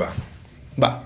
[0.00, 0.08] Va.
[0.82, 1.04] Va.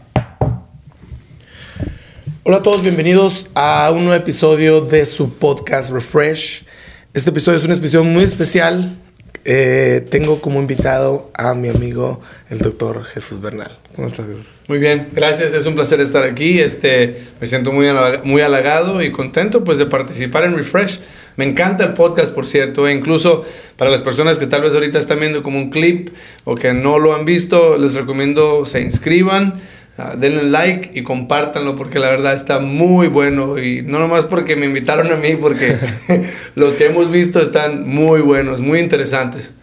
[2.44, 6.64] Hola a todos, bienvenidos a un nuevo episodio de su podcast Refresh.
[7.12, 8.96] Este episodio es una episodio muy especial.
[9.44, 13.76] Eh, tengo como invitado a mi amigo, el doctor Jesús Bernal.
[13.96, 14.46] ¿Cómo estás, Jesús?
[14.68, 15.54] Muy bien, gracias.
[15.54, 16.60] Es un placer estar aquí.
[16.60, 17.88] Este, me siento muy,
[18.22, 21.00] muy halagado y contento pues, de participar en Refresh.
[21.36, 22.88] Me encanta el podcast, por cierto.
[22.88, 23.44] E incluso
[23.76, 26.10] para las personas que tal vez ahorita están viendo como un clip
[26.44, 29.60] o que no lo han visto, les recomiendo se inscriban,
[29.98, 33.58] uh, denle like y compártanlo porque la verdad está muy bueno.
[33.58, 35.76] Y no nomás porque me invitaron a mí, porque
[36.54, 39.54] los que hemos visto están muy buenos, muy interesantes.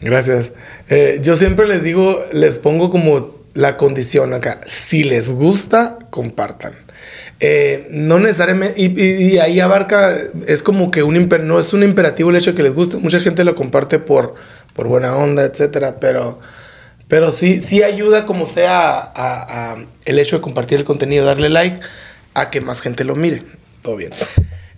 [0.00, 0.52] Gracias.
[0.88, 4.60] Eh, yo siempre les digo, les pongo como la condición acá.
[4.66, 6.74] Si les gusta, compartan.
[7.40, 12.36] Eh, no necesariamente, y, ahí abarca, es como que un no es un imperativo el
[12.36, 12.96] hecho de que les guste.
[12.96, 14.34] Mucha gente lo comparte por,
[14.74, 16.40] por buena onda, etcétera, pero,
[17.06, 21.80] pero sí, sí ayuda como sea el hecho de compartir el contenido, darle like,
[22.34, 23.44] a que más gente lo mire.
[23.82, 24.10] Todo bien.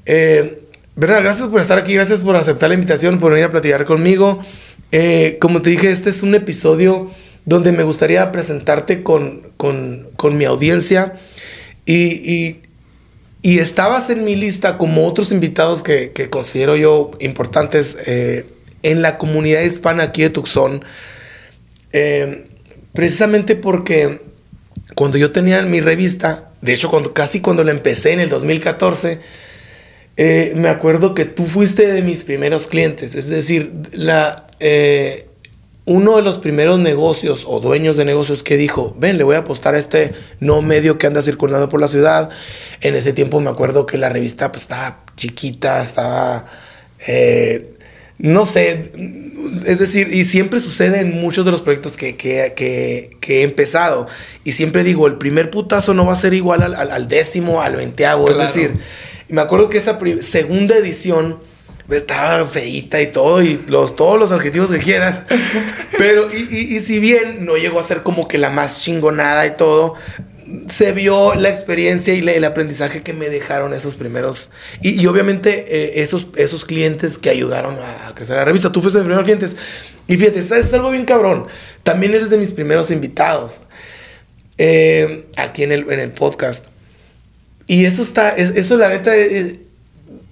[0.05, 0.61] Eh,
[0.97, 4.41] gracias por estar aquí, gracias por aceptar la invitación, por venir a platicar conmigo.
[4.93, 7.11] Eh, como te dije, este es un episodio
[7.47, 11.15] donde me gustaría presentarte con, con, con mi audiencia
[11.87, 12.59] y,
[13.43, 18.47] y, estabas en mi lista como otros invitados que, que considero yo importantes eh,
[18.83, 20.85] en la comunidad hispana aquí de Tucson.
[21.93, 22.47] Eh,
[22.93, 24.21] precisamente porque
[24.95, 29.21] cuando yo tenía mi revista, de hecho cuando, casi cuando la empecé en el 2014,
[30.17, 33.15] eh, me acuerdo que tú fuiste de mis primeros clientes.
[33.15, 34.47] Es decir, la,
[35.85, 39.41] uno de los primeros negocios o dueños de negocios que dijo, ven, le voy a
[39.41, 42.31] apostar a este no medio que anda circulando por la ciudad.
[42.81, 46.47] En ese tiempo me acuerdo que la revista pues, estaba chiquita, estaba...
[47.07, 47.75] Eh,
[48.19, 48.93] no sé,
[49.65, 52.15] es decir, y siempre sucede en muchos de los proyectos que,
[53.27, 54.07] he empezado.
[54.45, 58.29] Y siempre digo, el primer putazo no va a ser igual al, décimo, al veinteavo.
[58.29, 58.75] Es decir,
[59.29, 61.39] me acuerdo que esa segunda edición
[61.99, 65.25] estaba feita y todo, y los, todos los adjetivos que quieras.
[65.99, 69.57] Pero, y, y, si bien no llegó a ser como que la más chingonada y
[69.57, 69.95] todo,
[70.69, 74.51] se vio la experiencia y el aprendizaje que me dejaron esos primeros.
[74.83, 78.73] Y, y obviamente eh, esos, esos clientes que ayudaron a, crecer la revista.
[78.73, 79.57] Tú fuiste de mis primeros clientes.
[80.07, 81.47] Y fíjate, es algo bien cabrón.
[81.83, 83.61] También eres de mis primeros invitados
[84.59, 86.67] eh, aquí en el, en el podcast.
[87.67, 89.17] Y eso está, eso la neta...
[89.17, 89.61] Eh,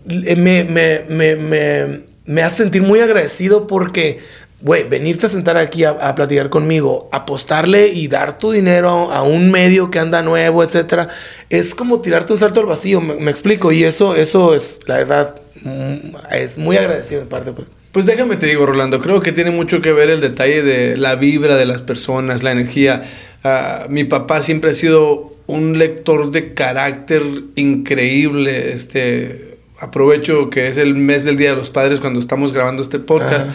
[0.08, 4.18] me, me, me, me, hace sentir muy agradecido porque,
[4.60, 9.50] güey, venirte a sentar aquí a, platicar conmigo, apostarle y dar tu dinero a un
[9.50, 11.08] medio que anda nuevo, etcétera,
[11.50, 13.72] es como tirarte un salto al vacío, me, explico.
[13.72, 17.68] Y eso, eso es, la verdad, mm, es muy agradecido de parte, pues.
[17.92, 21.16] Pues déjame te digo, Rolando, creo que tiene mucho que ver el detalle de la
[21.16, 23.02] vibra de las personas, la energía.
[23.42, 27.22] Ah, mi papá siempre ha sido un lector de carácter
[27.56, 29.47] increíble, este,
[29.78, 33.48] aprovecho que es el mes del Día de los Padres cuando estamos grabando este podcast,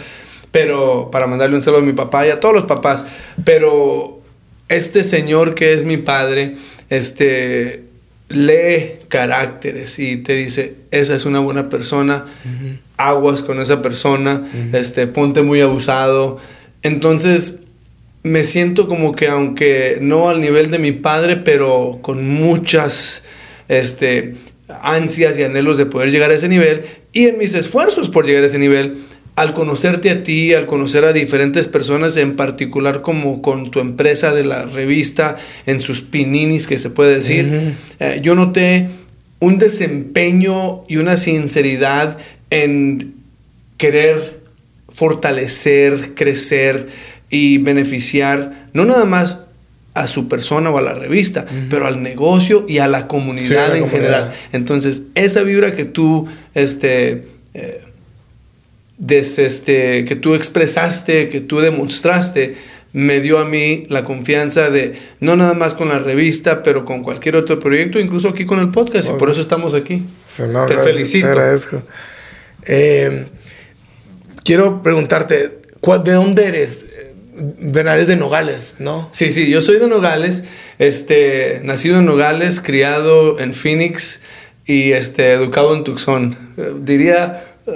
[0.50, 3.04] pero para mandarle un saludo a mi papá y a todos los papás,
[3.44, 4.20] pero
[4.68, 6.56] este señor que es mi padre,
[6.90, 7.84] este
[8.28, 12.24] lee caracteres y te dice, esa es una buena persona,
[12.96, 14.42] aguas con esa persona,
[14.72, 16.38] este ponte muy abusado.
[16.82, 17.60] Entonces,
[18.22, 23.24] me siento como que aunque no al nivel de mi padre, pero con muchas
[23.68, 24.34] este
[24.68, 28.42] ansias y anhelos de poder llegar a ese nivel y en mis esfuerzos por llegar
[28.42, 28.98] a ese nivel,
[29.36, 34.32] al conocerte a ti, al conocer a diferentes personas, en particular como con tu empresa
[34.32, 35.36] de la revista,
[35.66, 38.88] en sus pininis que se puede decir, eh, yo noté
[39.40, 42.18] un desempeño y una sinceridad
[42.50, 43.14] en
[43.76, 44.40] querer
[44.88, 46.88] fortalecer, crecer
[47.28, 49.43] y beneficiar, no nada más
[49.94, 53.88] a su persona o a la revista, pero al negocio y a la comunidad en
[53.88, 54.34] general.
[54.52, 57.80] Entonces, esa vibra que tú, este, eh,
[59.08, 62.56] este, que tú expresaste, que tú demostraste,
[62.92, 67.02] me dio a mí la confianza de, no nada más con la revista, pero con
[67.02, 70.04] cualquier otro proyecto, incluso aquí con el podcast, y por eso estamos aquí.
[70.66, 71.28] te felicito.
[72.66, 73.26] Eh,
[74.44, 75.58] quiero preguntarte,
[76.04, 76.84] ¿de dónde eres?
[77.34, 79.08] Bernal de Nogales, ¿no?
[79.12, 80.44] Sí, sí, yo soy de Nogales,
[80.78, 84.20] este, nacido en Nogales, criado en Phoenix
[84.66, 86.36] y este, educado en Tucson.
[86.56, 87.72] Eh, diría uh,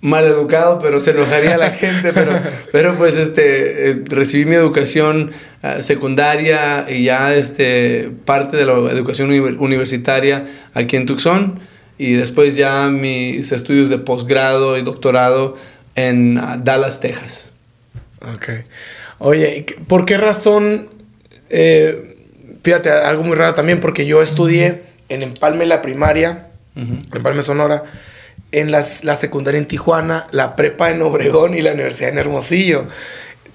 [0.00, 2.40] mal educado, pero se enojaría la gente, pero,
[2.72, 5.30] pero pues este, eh, recibí mi educación
[5.62, 11.60] uh, secundaria y ya este, parte de la educación universitaria aquí en Tucson
[11.96, 15.54] y después ya mis estudios de posgrado y doctorado
[15.94, 17.52] en uh, Dallas, Texas.
[18.34, 18.48] Ok.
[19.18, 20.88] Oye, ¿por qué razón
[21.50, 22.16] eh,
[22.62, 26.46] fíjate, algo muy raro también, porque yo estudié en Empalme la primaria,
[26.76, 27.84] Empalme Sonora,
[28.52, 32.86] en las, la secundaria en Tijuana, la prepa en Obregón y la universidad en Hermosillo.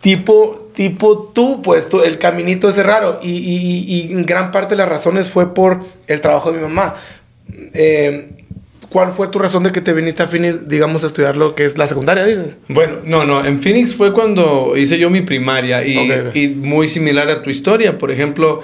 [0.01, 3.19] Tipo, tipo tú, pues el caminito es raro.
[3.23, 6.94] Y, y, y, gran parte de las razones fue por el trabajo de mi mamá.
[7.73, 8.34] Eh,
[8.95, 11.65] ¿Cuál fue tu razón de que te viniste a Phoenix, digamos, a estudiar lo que
[11.65, 12.56] es la secundaria, dices?
[12.69, 13.44] Bueno, no, no.
[13.44, 15.97] En Phoenix fue cuando hice yo mi primaria y,
[16.33, 17.97] y muy similar a tu historia.
[17.97, 18.62] Por ejemplo,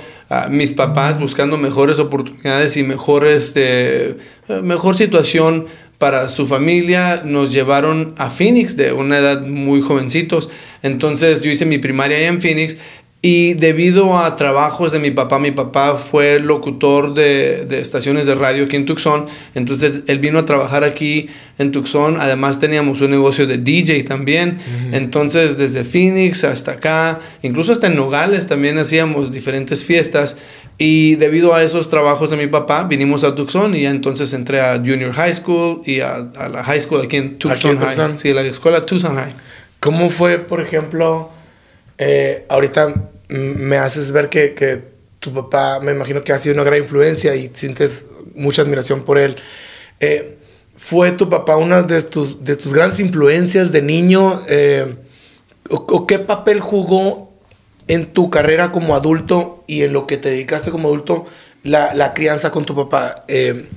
[0.50, 4.16] mis papás buscando mejores oportunidades y mejores, eh,
[4.64, 5.66] mejor situación
[5.98, 10.50] para su familia nos llevaron a Phoenix de una edad muy jovencitos.
[10.82, 12.78] Entonces yo hice mi primaria en Phoenix
[13.24, 18.34] y debido a trabajos de mi papá, mi papá fue locutor de, de, estaciones de
[18.34, 21.30] radio aquí en Tucson, entonces él vino a trabajar aquí
[21.60, 24.58] en Tucson, además teníamos un negocio de DJ también,
[24.92, 30.38] entonces desde Phoenix hasta acá, incluso hasta en Nogales también hacíamos diferentes fiestas
[30.80, 34.62] y debido a esos trabajos de mi papá vinimos a Tucson y ya entonces entré
[34.62, 37.52] a Junior High School y a, a la High School aquí en Tucson.
[37.52, 38.18] Aquí en Tucson.
[38.18, 39.34] Sí, la escuela Tucson High.
[39.80, 41.30] ¿Cómo fue, por ejemplo,
[42.04, 44.92] eh, ahorita me haces ver que, que,
[45.22, 49.20] tu papá, me imagino que ha sido una gran influencia y sientes mucha admiración por
[49.20, 49.38] él.
[50.00, 50.40] Eh,
[50.76, 54.34] ¿Fue tu papá una de tus, de tus grandes influencias de niño?
[54.50, 54.96] Eh,
[55.70, 57.32] o, qué papel jugó
[57.88, 61.28] en tu carrera como adulto y en lo que te dedicaste como adulto
[61.64, 63.24] la, la crianza con tu papá?
[63.28, 63.68] Eh,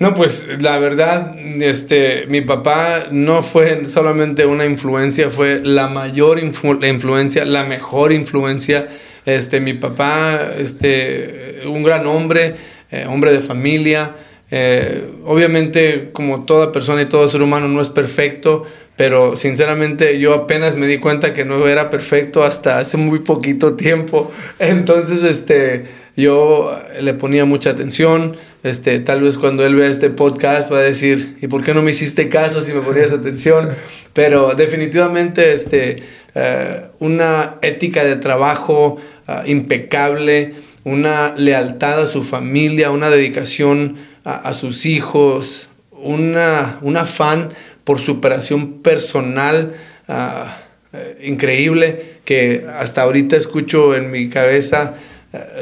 [0.00, 6.38] no, pues la verdad, este, mi papá no fue solamente una influencia, fue la mayor
[6.38, 8.86] influencia, la mejor influencia.
[9.26, 12.54] Este, mi papá, este, un gran hombre,
[12.92, 14.14] eh, hombre de familia.
[14.50, 18.62] Eh, obviamente, como toda persona y todo ser humano, no es perfecto,
[18.96, 23.74] pero sinceramente yo apenas me di cuenta que no era perfecto hasta hace muy poquito
[23.74, 24.30] tiempo.
[24.60, 25.84] Entonces, este,
[26.22, 28.36] yo le ponía mucha atención.
[28.64, 31.82] Este, tal vez cuando él vea este podcast va a decir, ¿y por qué no
[31.82, 33.68] me hiciste caso si me ponías atención?
[34.14, 35.96] Pero definitivamente este,
[36.34, 38.96] eh, una ética de trabajo
[39.28, 47.50] ah, impecable, una lealtad a su familia, una dedicación a, sus hijos, una, un afán
[47.84, 49.74] por superación personal
[50.08, 50.58] ah,
[50.92, 54.96] eh, increíble que hasta ahorita escucho en mi cabeza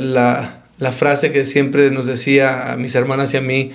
[0.00, 3.72] la, frase que siempre nos decía a mis hermanas y a mí,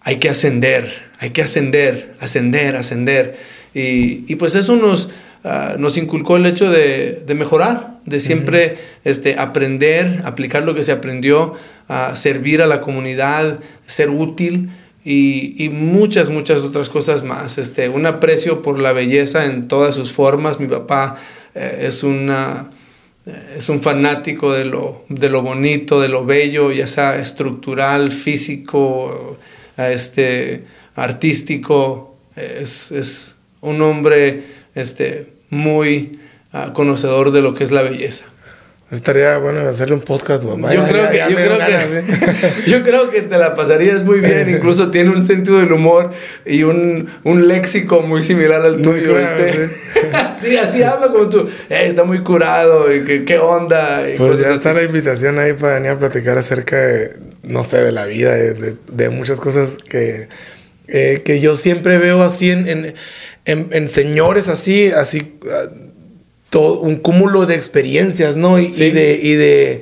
[0.00, 3.38] hay que ascender, hay que ascender, ascender, ascender.
[3.74, 5.10] Y, pues eso nos,
[5.44, 10.92] ah, nos inculcó el hecho de, mejorar, de siempre este, aprender, aplicar lo que se
[10.92, 11.54] aprendió,
[11.88, 14.70] a servir a la comunidad, ser útil
[15.04, 17.58] y, muchas, muchas otras cosas más.
[17.58, 20.60] Este, un aprecio por la belleza en todas sus formas.
[20.60, 21.16] Mi papá
[21.54, 22.70] eh, es una
[23.24, 29.38] es un fanático de lo, de lo bonito, de lo bello, ya sea estructural, físico,
[29.76, 30.64] este,
[30.96, 32.16] artístico.
[32.34, 34.42] Es, es un hombre
[34.74, 36.18] este, muy
[36.52, 38.24] uh, conocedor de lo que es la belleza.
[38.92, 40.74] Estaría bueno hacerle un podcast, mamá.
[40.74, 44.50] Yo, creo, que, yo, creo que, yo creo que te la pasarías muy bien.
[44.54, 46.10] Incluso tiene un sentido del humor
[46.44, 49.18] y un, un léxico muy similar al tuyo.
[49.18, 49.68] este.
[50.38, 51.48] sí, así habla como tú.
[51.70, 54.10] Eh, está muy curado y que, qué onda.
[54.10, 57.78] Y pues ya está la invitación ahí para venir a platicar acerca de, no sé,
[57.80, 60.28] de la vida, de, de, muchas cosas que,
[60.88, 62.94] eh, que yo siempre veo así en, en,
[63.46, 65.38] en, en señores así, así
[66.52, 68.58] todo un cúmulo de experiencias, ¿no?
[68.58, 69.80] Y, de, y de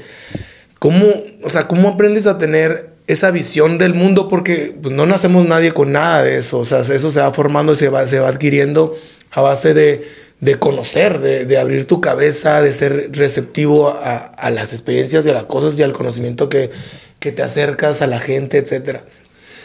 [0.78, 1.04] cómo,
[1.42, 5.72] o sea, cómo aprendes a tener esa visión del mundo, porque pues, no nacemos nadie
[5.72, 8.28] con nada de eso, o sea, eso se va formando y se va, se va
[8.28, 8.94] adquiriendo
[9.32, 10.06] a base de,
[10.38, 15.30] de conocer, de, de, abrir tu cabeza, de ser receptivo a, a, las experiencias y
[15.30, 16.70] a las cosas y al conocimiento que,
[17.18, 19.00] que te acercas a la gente, etc.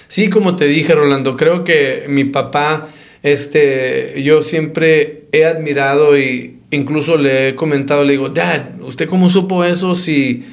[0.08, 2.88] Sí, como te dije, Rolando, creo que mi papá,
[3.22, 9.30] este, yo siempre he admirado y incluso le he comentado, le digo, Dad, ¿usted cómo
[9.30, 10.46] supo eso si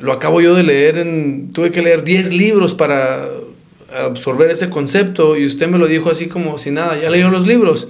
[0.00, 0.98] lo acabo yo de leer?
[0.98, 3.26] En, tuve que leer 10 libros para
[3.94, 7.46] absorber ese concepto y usted me lo dijo así como si nada, ya leyó los
[7.46, 7.88] libros.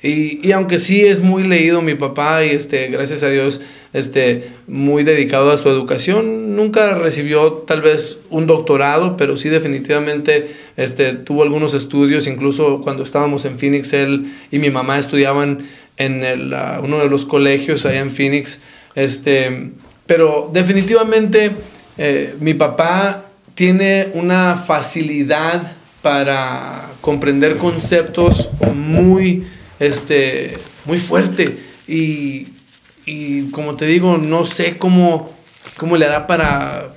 [0.00, 3.60] Y, y, aunque sí es muy leído mi papá y este, gracias a Dios,
[3.92, 10.52] este, muy dedicado a su educación, nunca recibió tal vez un doctorado, pero sí definitivamente
[10.76, 16.24] este, tuvo algunos estudios, incluso cuando estábamos en Phoenix, él y mi mamá estudiaban en
[16.24, 18.60] el, uno de los colegios allá en Phoenix.
[18.94, 19.72] Este,
[20.06, 21.52] pero definitivamente
[21.96, 23.24] eh, mi papá
[23.54, 29.46] tiene una facilidad para comprender conceptos muy,
[29.78, 31.58] este, muy fuerte.
[31.86, 32.48] Y,
[33.06, 35.38] y como te digo, no sé cómo
[35.78, 36.92] cómo le hará para,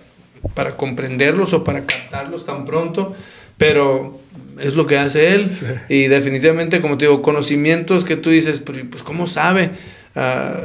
[0.53, 3.13] para comprenderlos o para captarlos tan pronto,
[3.57, 4.19] pero
[4.59, 5.49] es lo que hace él.
[5.87, 9.71] Y definitivamente, como te digo, conocimientos que tú dices, pues ¿cómo sabe?
[10.15, 10.59] Ah,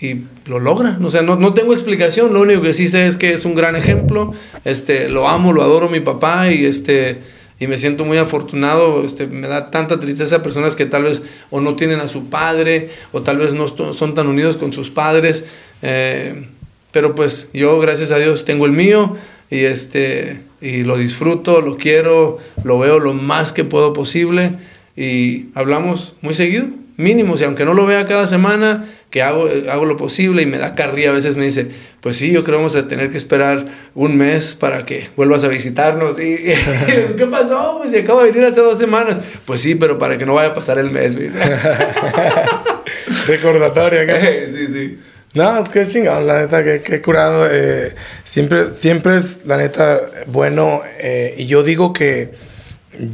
[0.00, 0.98] y lo logra.
[1.02, 3.54] O sea, no, no, tengo explicación, lo único que sí sé es que es un
[3.54, 4.32] gran ejemplo.
[4.64, 7.18] Este, lo amo, lo adoro mi papá y este
[7.60, 11.60] y me siento muy afortunado, este, me da tanta tristeza personas que tal vez o
[11.60, 15.46] no tienen a su padre o tal vez no son tan unidos con sus padres,
[15.82, 16.46] eh,
[16.92, 19.16] pero pues yo gracias a Dios tengo el mío
[19.50, 24.52] y, este, y lo disfruto, lo quiero, lo veo lo más que puedo posible
[24.96, 26.66] y hablamos muy seguido,
[26.98, 30.58] mínimo, y aunque no lo vea cada semana, que hago, hago lo posible y me
[30.58, 31.68] da carrilla, a veces me dice,
[32.00, 35.44] pues sí, yo creo que vamos a tener que esperar un mes para que vuelvas
[35.44, 36.20] a visitarnos.
[36.20, 36.36] Y,
[37.16, 37.78] ¿qué pasó?
[37.78, 39.20] Pues si acabo de venir hace dos semanas.
[39.46, 41.28] Pues sí, pero para que no vaya a pasar el mes, me
[43.28, 44.00] Recordatorio.
[44.52, 44.98] sí, sí.
[45.34, 47.48] No, qué chingón, la neta, que, curado.
[47.50, 50.82] Eh, siempre, siempre es, la neta, bueno.
[50.98, 52.32] Eh, y yo digo que,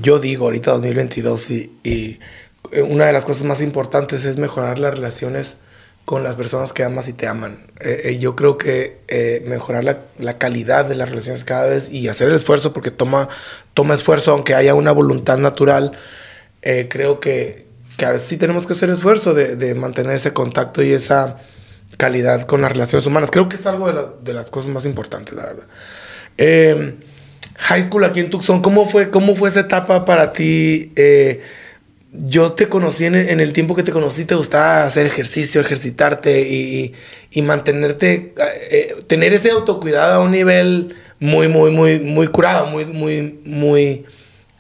[0.01, 2.19] yo digo ahorita 2022 y, y
[2.83, 5.57] una de las cosas más importantes es mejorar las relaciones
[6.05, 7.67] con las personas que amas y te aman.
[7.81, 11.91] Eh, eh, yo creo que eh, mejorar la, la, calidad de las relaciones cada vez
[11.91, 13.29] y hacer el esfuerzo, porque toma,
[13.73, 15.93] toma esfuerzo, aunque haya una voluntad natural,
[16.89, 17.67] creo que,
[17.99, 21.37] que, a veces sí tenemos que hacer esfuerzo de, de, mantener ese contacto y esa
[21.99, 23.31] calidad con las relaciones humanas.
[23.31, 26.95] Creo que es algo de, de las cosas más importantes, la verdad.
[27.59, 30.93] high School aquí en Tucson, ¿cómo fue, cómo fue esa etapa para ti?
[32.17, 36.93] Yo te conocí en, el tiempo que te conocí, te gustaba hacer ejercicio, ejercitarte y,
[37.31, 38.35] y mantenerte,
[38.71, 44.05] eh, tener ese autocuidado a un nivel muy, muy, muy, muy curado, muy, muy, muy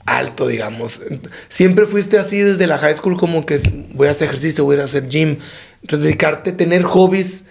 [0.05, 1.01] alto, digamos.
[1.49, 3.59] Siempre fuiste así desde la high school, como que
[3.93, 5.39] voy a hacer ejercicio, voy a hacer gym,
[5.83, 7.45] dedicarte, tener hobbies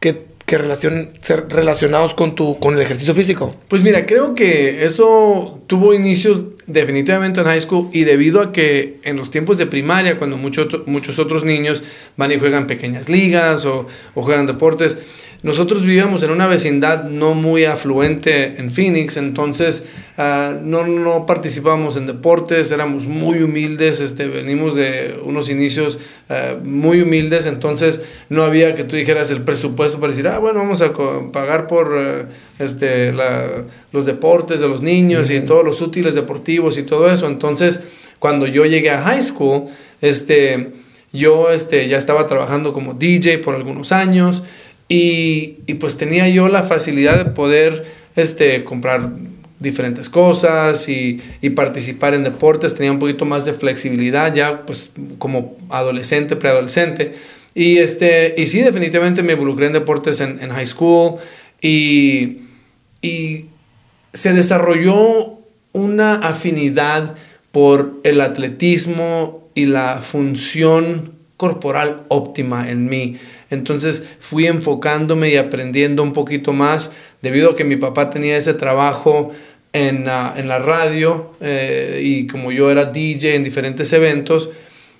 [0.00, 3.54] que que ser relacionados con, tu, con el ejercicio físico?
[3.68, 9.00] Pues mira, creo que eso tuvo inicios definitivamente en high school y debido a que
[9.02, 11.82] en los tiempos de primaria, cuando muchos muchos otros niños
[12.16, 14.98] van y juegan pequeñas ligas o, o juegan deportes,
[15.42, 19.86] nosotros vivíamos en una vecindad no muy afluente en Phoenix, entonces
[20.18, 25.98] uh, no, no participábamos en deportes, éramos muy humildes, este, venimos de unos inicios
[26.28, 30.58] uh, muy humildes, entonces no había que tú dijeras el presupuesto para decir, ah, bueno,
[30.58, 30.92] vamos a
[31.32, 36.59] pagar por uh, este, la, los deportes de los niños y todos los útiles deportivos
[36.78, 37.26] y todo eso.
[37.26, 37.80] Entonces,
[38.18, 39.64] cuando yo llegué a high school,
[40.00, 40.72] este,
[41.12, 44.42] yo este, ya estaba trabajando como DJ por algunos años.
[44.88, 47.86] Y, pues tenía yo la facilidad de poder
[48.16, 49.10] este, comprar
[49.60, 54.90] diferentes cosas y, y, participar en deportes, tenía un poquito más de flexibilidad ya pues
[55.18, 57.14] como adolescente, preadolescente.
[57.54, 61.20] Y, este, y sí, definitivamente me involucré en deportes en, en high school
[61.60, 62.38] y,
[63.02, 63.46] y
[64.12, 65.39] se desarrolló
[65.72, 67.14] una afinidad
[67.52, 73.18] por el atletismo y la función corporal óptima en mí.
[73.50, 78.54] Entonces fui enfocándome y aprendiendo un poquito más debido a que mi papá tenía ese
[78.54, 79.32] trabajo
[79.72, 84.50] en, la radio eh, y como yo era DJ en diferentes eventos,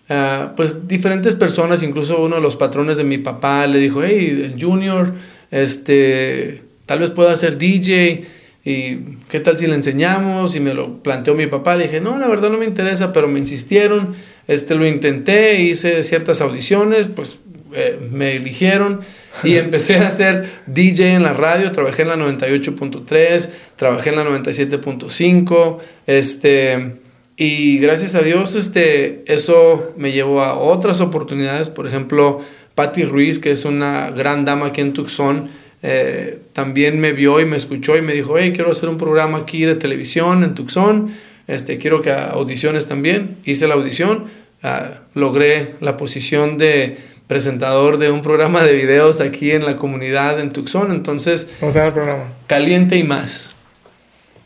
[0.09, 4.51] eh, pues diferentes personas, incluso uno de los patrones de mi papá le dijo, hey,
[4.51, 5.13] el junior,
[5.51, 8.27] este, tal vez pueda ser DJ
[8.65, 12.19] y qué tal si le enseñamos y me lo planteó mi papá, le dije, no,
[12.19, 14.15] la verdad no me interesa, pero me insistieron
[14.51, 17.39] este, lo intenté, hice ciertas audiciones, pues
[17.73, 19.01] eh, me eligieron
[19.45, 24.25] y empecé a ser DJ en la radio, trabajé en la 98.3, trabajé en la
[24.25, 26.97] 97.5, este,
[27.37, 32.41] y gracias a Dios este, eso me llevó a otras oportunidades, por ejemplo,
[32.75, 35.49] Patty Ruiz, que es una gran dama aquí en Tucson,
[35.83, 39.39] eh, también me vio y me escuchó y me dijo, hey, quiero hacer un programa
[39.39, 41.15] aquí de televisión en Tucson,
[41.47, 44.27] este, quiero que audiciones también, hice la audición,
[44.63, 50.39] Ah, logré la posición de presentador de un programa de videos aquí en la comunidad
[50.39, 50.93] en Tucson.
[50.93, 52.33] Entonces, ¿cómo se llama el programa?
[52.47, 53.55] Caliente y más.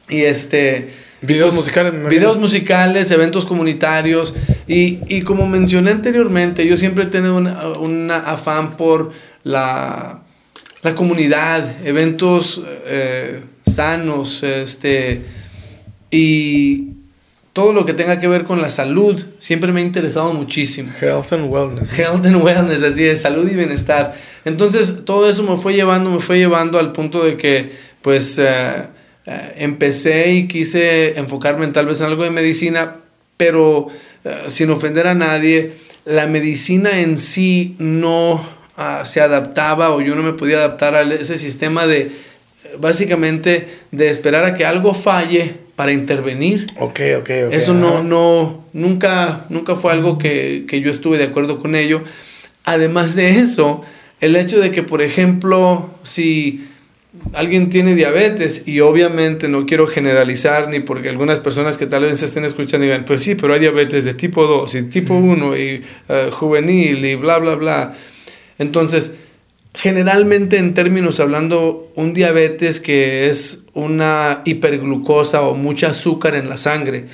[0.08, 0.88] Y este.
[1.20, 2.08] Videos pues, musicales.
[2.08, 4.34] Videos musicales, eventos comunitarios.
[4.68, 9.10] Y, y, como mencioné anteriormente, yo siempre he tenido un afán por
[9.42, 10.22] la,
[10.84, 15.22] la comunidad, eventos eh, sanos, este.
[16.10, 16.94] Y,
[17.54, 20.90] todo lo que tenga que ver con la salud siempre me ha interesado muchísimo.
[21.00, 21.96] Health and wellness.
[21.96, 24.16] Health and wellness, así es, salud y bienestar.
[24.44, 27.70] Entonces, todo eso me fue llevando, me fue llevando al punto de que,
[28.02, 28.88] pues, eh,
[29.26, 32.96] eh, empecé y quise enfocarme en tal vez en algo de medicina,
[33.36, 33.86] pero
[34.24, 35.74] eh, sin ofender a nadie,
[36.04, 38.44] la medicina en sí no
[38.76, 42.10] ah, se adaptaba o yo no me podía adaptar a ese sistema de,
[42.78, 46.66] básicamente, de esperar a que algo falle para intervenir.
[46.78, 47.52] Ok, ok, ok.
[47.52, 52.02] Eso no, no, nunca, nunca fue algo que, que yo estuve de acuerdo con ello.
[52.64, 53.82] Además de eso,
[54.20, 56.66] el hecho de que, por ejemplo, si
[57.32, 62.18] alguien tiene diabetes y obviamente no quiero generalizar ni porque algunas personas que tal vez
[62.18, 65.56] se estén escuchando digan, pues sí, pero hay diabetes de tipo 2 y tipo 1
[65.56, 67.94] y eh, juvenil y bla, bla, bla.
[68.58, 69.12] Entonces,
[69.74, 76.56] generalmente en términos hablando, un diabetes que es una hiperglucosa o mucha azúcar en la
[76.56, 77.06] sangre,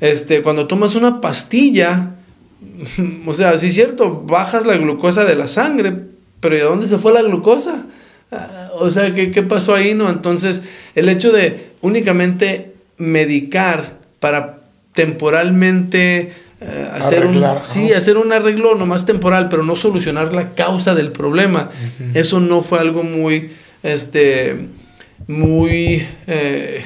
[0.00, 2.16] este, cuando tomas una pastilla,
[3.26, 5.94] o sea, sí es cierto, bajas la glucosa de la sangre,
[6.40, 7.86] pero ¿de dónde se fue la glucosa?
[8.32, 9.94] Ah, o sea, ¿qué, ¿qué, pasó ahí?
[9.94, 10.10] No?
[10.10, 10.62] Entonces,
[10.94, 14.58] el hecho de únicamente medicar para
[14.92, 20.94] temporalmente eh, hacer, un, sí, hacer un arreglo nomás temporal, pero no solucionar la causa
[20.94, 21.70] del problema,
[22.14, 24.68] eso no fue algo muy, este,
[25.26, 26.06] muy...
[26.26, 26.84] Eh,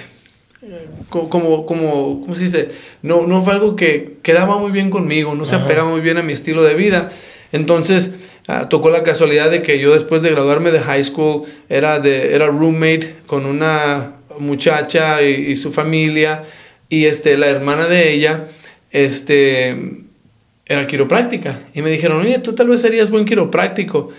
[1.08, 2.68] como, como, ¿cómo se dice?
[3.02, 6.22] No, no fue algo que quedaba muy bien conmigo, no se apegaba muy bien a
[6.22, 7.10] mi estilo de vida.
[7.52, 8.12] Entonces,
[8.48, 12.34] ah, tocó la casualidad de que yo después de graduarme de high school era, de,
[12.34, 16.44] era roommate con una muchacha y, su familia
[16.88, 18.46] y este, la hermana de ella
[18.92, 20.04] este,
[20.66, 21.58] era quiropráctica.
[21.74, 24.10] Y me dijeron, oye, tú tal vez serías buen quiropráctico.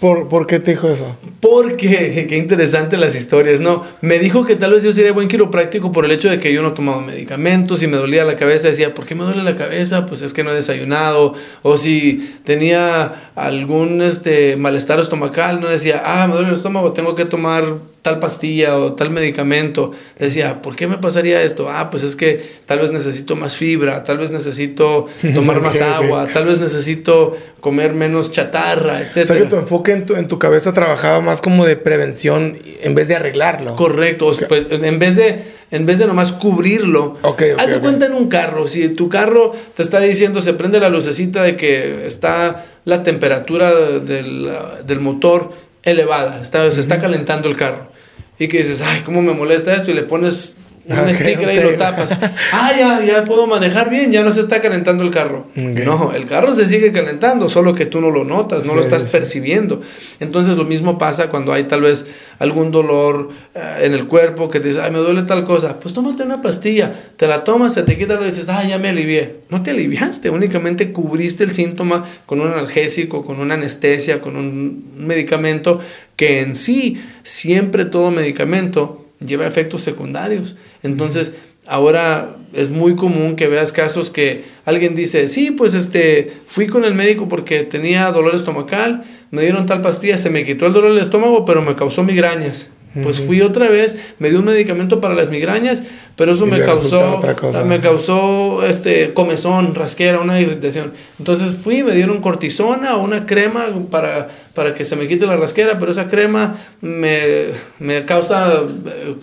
[0.00, 1.16] ¿Por, ¿Por, qué te dijo eso?
[1.40, 3.82] Porque, qué interesante las historias, ¿no?
[4.00, 6.62] Me dijo que tal vez yo sería buen quiropráctico por el hecho de que yo
[6.62, 8.68] no tomaba medicamentos y me dolía la cabeza.
[8.68, 10.06] Decía, ¿por qué me duele la cabeza?
[10.06, 11.34] Pues es que no he desayunado.
[11.62, 17.16] O si tenía algún este, malestar estomacal, no decía, ah, me duele el estómago, tengo
[17.16, 17.64] que tomar
[18.02, 19.92] tal pastilla o tal medicamento.
[20.18, 21.68] Decía, ¿por qué me pasaría esto?
[21.70, 26.28] Ah, pues es que tal vez necesito más fibra, tal vez necesito tomar más agua,
[26.32, 29.16] tal vez necesito comer menos chatarra, etc.
[29.16, 32.52] O sea que tu enfoque en tu, en tu cabeza trabajaba más como de prevención
[32.82, 33.76] en vez de arreglarlo.
[33.76, 37.16] Correcto, pues en vez de en vez de nomás cubrirlo.
[37.22, 38.66] Okay, Haz de cuenta en un carro.
[38.68, 43.74] Si tu carro te está diciendo, se prende la lucecita de que está la temperatura
[43.74, 44.50] del,
[44.86, 47.90] del motor elevada, está, se está calentando el carro.
[48.38, 50.56] Y que dices, ay, cómo me molesta esto, y le pones
[50.88, 52.16] un sticker ahí y lo tapas.
[52.52, 55.46] ah, ya, ya puedo manejar bien, ya no se está calentando el carro.
[55.54, 59.04] No, el carro se sigue calentando, solo que tú no lo notas, no lo estás
[59.04, 59.82] percibiendo.
[60.20, 62.06] Entonces lo mismo pasa cuando hay tal vez
[62.38, 65.78] algún dolor eh, en el cuerpo que te dices, ay, me duele tal cosa.
[65.78, 68.88] Pues tómate una pastilla, te la tomas, se te quita, y dices, ah, ya me
[68.88, 69.40] alivié.
[69.50, 74.84] No te aliviaste, únicamente cubriste el síntoma con un analgésico, con una anestesia, con un
[74.96, 75.80] medicamento
[76.16, 80.56] que en sí, siempre todo medicamento lleva efectos secundarios.
[80.82, 81.32] Entonces,
[81.66, 86.84] ahora es muy común que veas casos que alguien dice, sí, pues este, fui con
[86.84, 90.92] el médico porque tenía dolor estomacal, me dieron tal pastilla, se me quitó el dolor
[90.92, 92.68] del estómago, pero me causó migrañas.
[93.02, 95.82] Pues fui otra vez, me dio un medicamento para las migrañas,
[96.16, 97.20] pero eso me causó,
[97.66, 100.92] me causó este comezón, rasquera, una irritación.
[101.18, 104.28] Entonces fui, me dieron cortisona o una crema para,
[104.58, 107.44] para que se me quite la rasquera, pero esa crema me,
[107.78, 108.64] me causa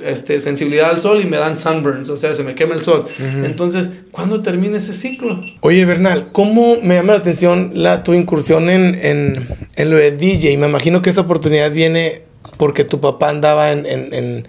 [0.02, 3.06] este, sensibilidad al sol y me dan sunburns, o sea, se me quema el sol.
[3.20, 5.44] Entonces, ¿cuándo termina ese ciclo?
[5.60, 9.46] Oye, Bernal, ¿cómo me llama la atención la, tu incursión en, en,
[9.76, 10.58] en lo de DJ?
[10.58, 12.22] Me imagino que esa oportunidad viene
[12.56, 14.48] porque tu papá andaba en, en,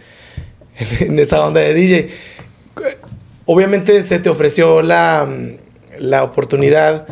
[1.01, 2.11] en, esa onda de DJ.
[3.45, 5.29] Obviamente se te ofreció la,
[5.99, 7.09] la oportunidad.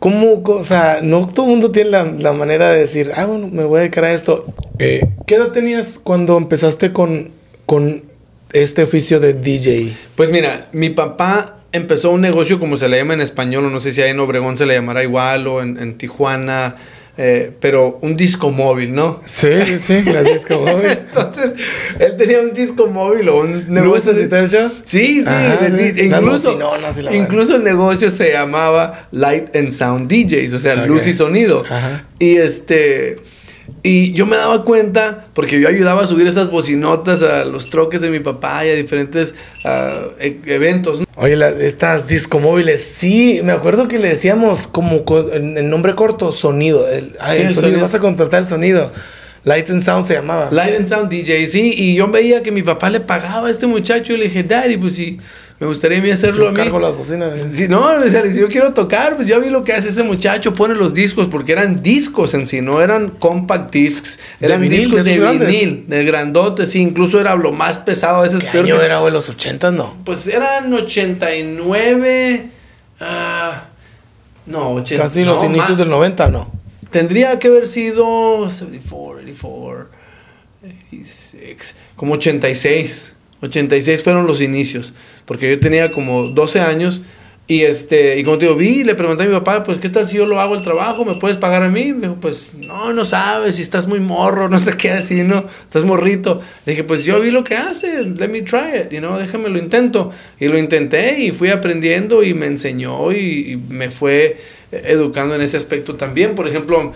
[0.00, 0.42] ¿Cómo?
[0.44, 3.64] O sea, no todo el mundo tiene la, la, manera de decir, ah, bueno, me
[3.64, 4.46] voy a dedicar a esto.
[4.78, 7.30] Eh, ¿Qué edad tenías cuando empezaste con,
[7.66, 8.02] con
[8.52, 9.94] este oficio de DJ?
[10.16, 13.78] Pues mira, mi papá empezó un negocio como se le llama en español, o no
[13.78, 16.76] sé si ahí en Obregón se le llamará igual, o en, en Tijuana,
[17.16, 19.20] eh, pero un disco móvil, ¿no?
[19.24, 19.94] Sí, sí,
[20.32, 20.86] disco móvil.
[20.90, 21.54] Entonces,
[21.98, 24.12] él tenía un disco móvil o un negocio.
[24.12, 24.70] de show?
[24.84, 26.04] Sí, sí.
[26.04, 26.58] incluso,
[27.12, 31.64] incluso el negocio se llamaba Light and Sound DJs, o sea, luz y sonido.
[32.18, 33.18] Y este.
[33.82, 38.00] Y yo me daba cuenta, porque yo ayudaba a subir esas bocinotas a los troques
[38.00, 41.02] de mi papá y a diferentes e, eventos.
[41.16, 46.88] Oye, estas disco móviles, sí, me acuerdo que le decíamos como el nombre corto, sonido.
[46.88, 47.14] El,
[47.54, 48.92] sonido, vas a contratar el sonido.
[49.44, 50.48] Light and Sound se llamaba.
[50.50, 51.74] Light and Sound DJ, sí.
[51.76, 54.76] Y yo veía que mi papá le pagaba a este muchacho y le dije, Daddy,
[54.76, 55.18] pues sí.
[55.60, 56.56] Me gustaría a mí hacerlo a mí.
[56.56, 57.38] cargo las bocinas.
[57.52, 60.74] Si no, si yo quiero tocar, pues ya vi lo que hace ese muchacho, pone
[60.74, 65.84] los discos, porque eran discos en sí, no eran compact discs, eran discos de, vinil,
[65.86, 68.42] de grandotes, sí, incluso era lo más pesado a veces.
[68.50, 69.94] ¿Qué año era, en los 80, no?
[70.04, 72.50] Pues eran 89,
[73.00, 73.64] ah,
[74.46, 75.02] no, 80.
[75.02, 76.60] Casi los inicios del 90, ¿no?
[76.90, 79.88] tendría que haber sido 74, 84,
[80.62, 83.14] 86, como 86.
[83.42, 84.92] 86 fueron los inicios,
[85.24, 87.02] porque yo tenía como 12 años
[87.50, 90.06] y este, y como te digo, vi, le pregunté a mi papá, pues, ¿qué tal
[90.06, 91.04] si yo lo hago el trabajo?
[91.04, 91.92] ¿Me puedes pagar a mí?
[91.92, 95.46] Me dijo, pues, no, no sabes, si estás muy morro, no sé qué, así, ¿no?
[95.64, 96.40] Estás morrito.
[96.64, 99.48] Le dije, pues, yo vi lo que hace, let me try it, you know, déjame
[99.48, 100.12] lo intento.
[100.38, 104.36] Y lo intenté y fui aprendiendo y me enseñó y, y me fue
[104.70, 106.36] educando en ese aspecto también.
[106.36, 106.92] Por ejemplo,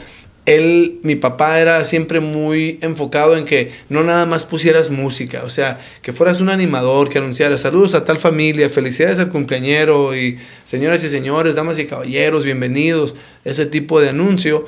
[0.47, 5.49] él, mi papá era siempre muy enfocado en que no nada más pusieras música, o
[5.49, 10.39] sea, que fueras un animador, que anunciara saludos a tal familia, felicidades al cumpleañero y
[10.65, 14.67] señoras y señores, damas y caballeros, bienvenidos, ese tipo de anuncio.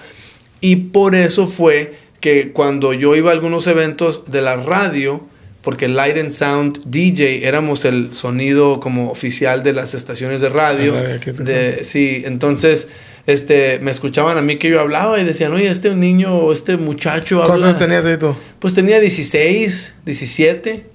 [0.63, 5.27] Y por eso fue que cuando yo iba a algunos eventos de la radio,
[5.67, 10.93] porque Light and Sound DJ éramos el sonido como oficial de las estaciones de radio.
[10.95, 12.87] De, sí, entonces
[13.27, 17.39] este, me escuchaban a mí que yo hablaba y decían, oye, este niño, este muchacho...
[17.39, 18.37] ¿Cuántos años tenías ahí tú?
[18.61, 20.87] Pues tenía 16, 17.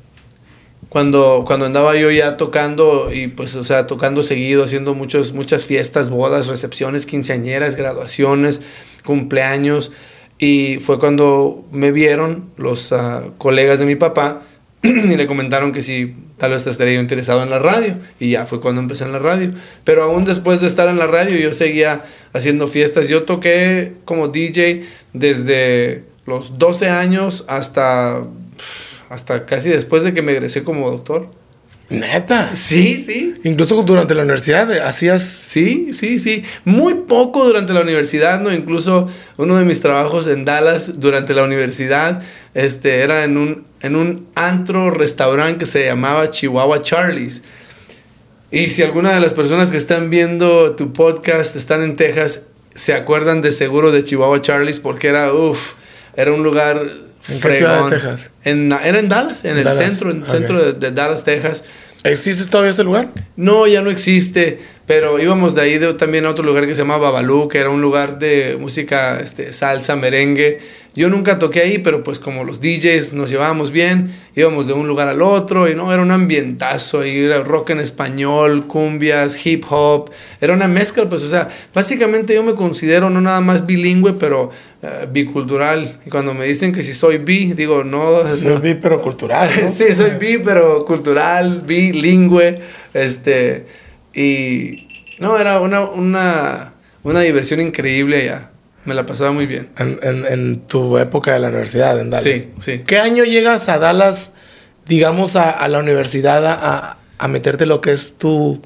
[0.88, 5.65] Cuando, cuando andaba yo ya tocando y pues, o sea, tocando seguido, haciendo muchos, muchas
[5.65, 8.62] fiestas, bodas, recepciones, quinceañeras, graduaciones,
[9.03, 9.91] cumpleaños.
[10.38, 14.43] Y fue cuando me vieron los uh, colegas de mi papá
[14.84, 17.98] y le comentaron que si tal vez estaría yo interesado en la radio.
[18.20, 19.54] Y ya fue cuando empecé en la radio.
[19.84, 23.08] Pero aún después de estar en la radio, yo seguía haciendo fiestas.
[23.08, 28.24] Yo toqué como DJ desde los 12 años hasta,
[29.10, 31.30] hasta casi después de que me egresé como doctor.
[31.91, 32.56] Neta.
[32.56, 33.34] Sí, sí.
[33.44, 35.22] Incluso durante la universidad eh, hacías.
[35.22, 36.44] Sí, sí, sí.
[36.63, 38.54] Muy poco durante la universidad, ¿no?
[38.54, 42.22] Incluso uno de mis trabajos en Dallas durante la universidad
[42.54, 47.44] este, era en un, en un antro restaurante que se llamaba Chihuahua Charlie's.
[48.52, 52.44] Y si alguna de las personas que están viendo tu podcast están en Texas,
[52.76, 55.74] se acuerdan de seguro de Chihuahua Charlie's porque era, uff,
[56.16, 56.82] era un lugar
[57.30, 58.32] ¿En qué ciudad de Texas?
[58.44, 61.64] En, era en Dallas, en, el centro, en el centro de, Dallas, Texas.
[62.04, 63.10] ¿Existe todavía ese lugar?
[63.36, 66.82] No, ya no existe, pero íbamos de ahí de, también a otro lugar que se
[66.82, 70.60] llama Babalú, que era un lugar de música este, salsa, merengue.
[70.96, 74.88] Yo nunca toqué ahí, pero pues como los DJs nos llevábamos bien, íbamos de un
[74.88, 79.64] lugar al otro y no, era un ambientazo, ahí era rock en español, cumbias, hip
[79.70, 80.10] hop,
[80.42, 84.50] era una mezcla, pues o sea, básicamente yo me considero no nada más bilingüe, pero
[84.84, 86.00] uh, bicultural.
[86.06, 88.30] Y cuando me dicen que si soy bi, digo, no.
[88.36, 89.50] Soy bi, pero cultural.
[89.63, 89.70] ¿no?
[89.72, 92.60] sí, soy bi, pero cultural, bilingüe,
[92.94, 93.65] este,
[94.13, 94.88] y
[95.20, 98.52] no, era una, una, una diversión increíble allá.
[98.84, 99.70] Me la pasaba muy bien.
[99.78, 102.24] En, en, en, tu época de la universidad, en Dallas.
[102.24, 102.80] Sí, sí.
[102.86, 104.32] ¿Qué año llegas a Dallas,
[104.88, 108.60] digamos, a, a la universidad a, a, meterte lo que es tu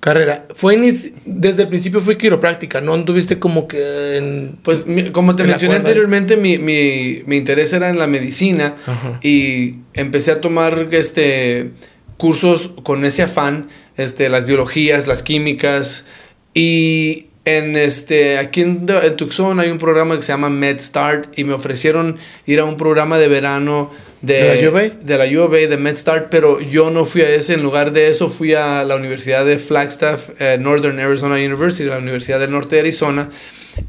[0.00, 0.46] carrera?
[0.54, 0.76] Fue
[1.24, 5.76] desde el principio fue quiropráctica, ¿no anduviste como que en, Pues mi, como te mencioné
[5.76, 9.18] anteriormente, mi, mi, mi, interés era en la medicina Ajá.
[9.22, 11.72] y empecé a tomar este,
[12.16, 16.06] cursos con ese afán, este, las biologías, las químicas
[16.54, 21.44] y en este, aquí en, en, Tucson hay un programa que se llama MedStart y
[21.44, 25.58] me ofrecieron ir a un programa de verano de, ¿De la UVA, de, la UVA,
[25.68, 27.54] de MedStart, pero yo no fui a ese.
[27.54, 31.98] En lugar de eso, fui a la Universidad de Flagstaff, eh, Northern Arizona University, la
[31.98, 33.30] Universidad del Norte de Arizona.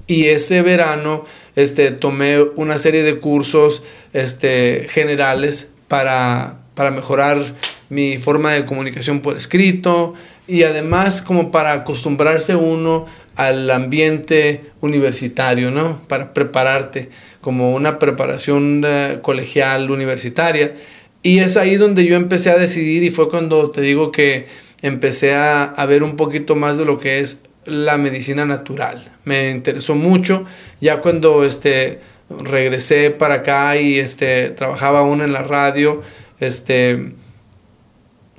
[0.05, 7.55] Y ese verano este, tomé una serie de cursos este, generales para, para mejorar
[7.89, 10.13] mi forma de comunicación por escrito
[10.47, 16.01] y además como para acostumbrarse uno al ambiente universitario, ¿no?
[16.07, 17.09] Para prepararte
[17.41, 20.73] como una preparación uh, colegial universitaria.
[21.21, 24.47] Y es ahí donde yo empecé a decidir y fue cuando te digo que
[24.81, 29.11] empecé a, a ver un poquito más de lo que es la medicina natural.
[29.25, 30.45] Me interesó mucho.
[30.79, 31.99] Ya cuando este,
[32.29, 36.01] regresé para acá y este, trabajaba aún en la radio,
[36.39, 37.13] este,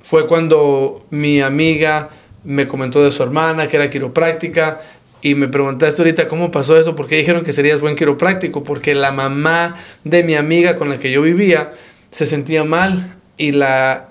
[0.00, 2.10] fue cuando mi amiga
[2.44, 4.80] me comentó de su hermana, que era quiropráctica,
[5.22, 8.94] y me preguntaste ahorita cómo pasó eso, por qué dijeron que serías buen quiropráctico, porque
[8.94, 11.72] la mamá de mi amiga con la que yo vivía
[12.10, 14.10] se sentía mal y la,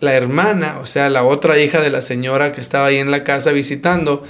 [0.00, 3.24] la hermana, o sea, la otra hija de la señora que estaba ahí en la
[3.24, 4.22] casa visitando,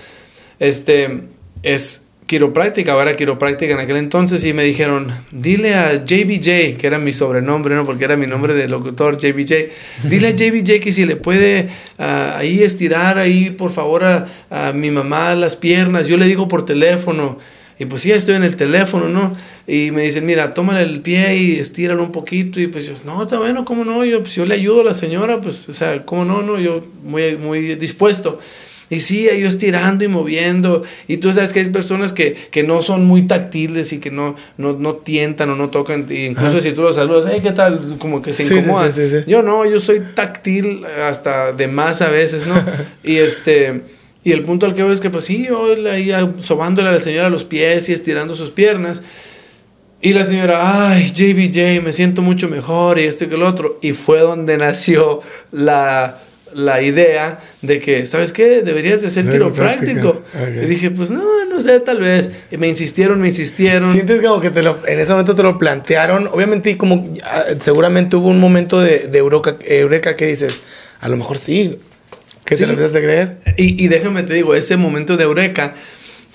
[0.59, 1.23] este,
[1.63, 6.99] es quiropráctica, ahora quiropráctica en aquel entonces, y me dijeron, dile a JBJ, que era
[6.99, 7.87] mi sobrenombre, ¿no?
[7.87, 12.37] Porque era mi nombre de locutor, JBJ, dile a JBJ que si le puede uh,
[12.37, 16.67] ahí estirar ahí, por favor, a, a, mi mamá las piernas, yo le digo por
[16.67, 17.39] teléfono,
[17.79, 19.33] y pues sí, estoy en el teléfono, ¿no?
[19.67, 23.23] Y me dicen, mira, tómale el pie y estíralo un poquito, y pues yo, no,
[23.23, 24.05] está bueno, ¿cómo no?
[24.05, 26.43] Yo, pues yo le ayudo a la señora, pues, o sea, ¿cómo no?
[26.43, 28.39] No, yo muy, muy dispuesto.
[28.91, 30.83] Y sí, ellos tirando y moviendo.
[31.07, 34.35] Y tú sabes que hay personas que, que no son muy táctiles y que no,
[34.57, 36.07] no, no tientan o no tocan.
[36.11, 37.97] incluso si tú los saludas, hey, ¿qué tal?
[37.99, 38.93] Como que se incomodan.
[39.27, 42.65] yo no, yo soy táctil hasta de más a veces, ¿no?
[43.05, 43.83] y este...
[44.25, 47.01] Y el punto al que voy es que, pues sí, yo ahí sobándole a la
[47.01, 49.03] señora los pies y estirando sus piernas.
[50.01, 53.79] Y la señora, ay, JBJ, me siento mucho mejor y esto y que el otro.
[53.81, 55.21] Y fue donde nació
[55.51, 56.19] la,
[56.55, 58.63] la idea de que, ¿sabes qué?
[58.63, 60.23] Deberías de ser quiropráctico.
[60.63, 62.31] Y dije, pues no, no sé, tal vez.
[62.51, 63.93] Y me insistieron, me insistieron.
[63.93, 66.29] Sientes como que te lo, en ese momento te lo plantearon.
[66.29, 67.13] Obviamente, como
[67.61, 70.63] seguramente hubo un momento de, de eureka, que dices,
[71.01, 71.79] a lo mejor sí.
[72.45, 73.39] ¿Qué te lo de creer?
[73.59, 75.75] Y, y déjame te digo, ese momento de eureka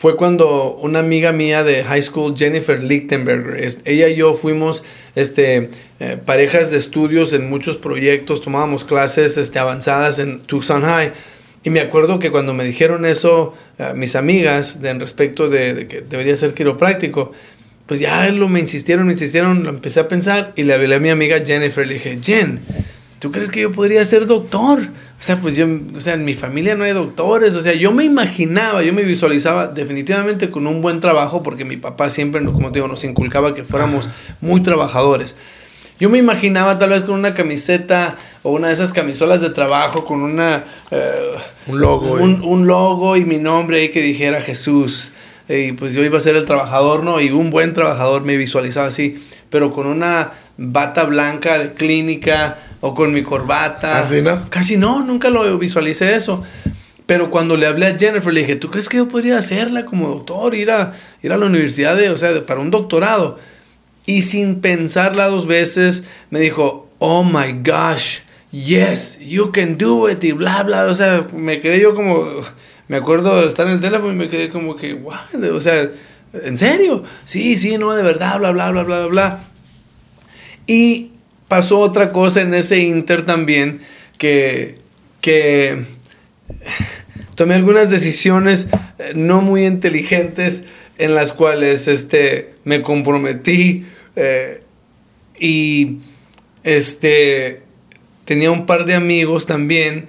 [0.03, 4.83] fue cuando una amiga mía de high school, Jennifer Lichtenberger, ella y yo fuimos
[5.15, 5.69] este,
[6.01, 11.13] eh, parejas de estudios en muchos proyectos, tomábamos clases este, avanzadas en Tucson High.
[11.63, 15.87] Y me acuerdo que cuando me dijeron eso eh, mis amigas de, en respecto de,
[15.87, 17.31] que debería ser quiropráctico,
[17.85, 20.99] pues ya lo me insistieron, me insistieron, lo empecé a pensar y le hablé a
[20.99, 22.59] mi amiga Jennifer, le dije, Jen,
[23.19, 24.81] ¿tú crees que yo podría ser doctor?
[25.23, 27.93] O sea, pues yo, o sea, en mi familia no hay doctores, o sea, yo
[27.93, 32.73] me imaginaba, yo me visualizaba definitivamente con un buen trabajo, porque mi papá siempre, como
[32.73, 34.09] te digo, nos inculcaba que fuéramos
[34.41, 35.37] muy trabajadores.
[35.97, 40.03] Yo me imaginaba tal vez con una camiseta o una de esas camisolas de trabajo
[40.03, 40.65] con una...
[40.91, 41.35] Eh,
[41.67, 42.15] un logo.
[42.15, 45.13] Un, un, logo y mi nombre ahí que dijera Jesús.
[45.47, 47.21] Y pues yo iba a ser el trabajador, ¿no?
[47.21, 52.93] Y un buen trabajador me visualizaba así, pero con una bata blanca de clínica, o
[52.93, 53.97] con mi corbata.
[53.97, 54.49] ¿Así no?
[54.49, 56.43] Casi no, nunca lo visualicé eso.
[57.05, 60.09] Pero cuando le hablé a Jennifer, le dije, ¿tú crees que yo podría hacerla como
[60.09, 60.53] doctor?
[60.53, 63.39] Ir a, ir a la universidad, de, o sea, para un doctorado.
[64.05, 68.19] Y sin pensarla dos veces, me dijo, oh my gosh,
[68.51, 70.87] yes, you can do it, y bla, bla.
[70.87, 72.27] O sea, me quedé yo como,
[72.89, 75.13] me acuerdo de estar en el teléfono y me quedé como que, wow,
[75.53, 75.89] o sea,
[76.33, 77.05] ¿en serio?
[77.23, 79.43] Sí, sí, no, de verdad, bla, bla, bla, bla, bla.
[80.67, 81.12] Y
[81.53, 83.81] pasó otra cosa en ese Inter también,
[84.17, 84.79] que,
[85.21, 85.83] que
[87.35, 90.63] tomé algunas decisiones eh, no muy inteligentes
[90.97, 93.85] en las cuales este, me comprometí
[94.15, 94.63] eh,
[95.39, 95.99] y
[96.63, 97.61] este,
[98.25, 100.07] tenía un par de amigos también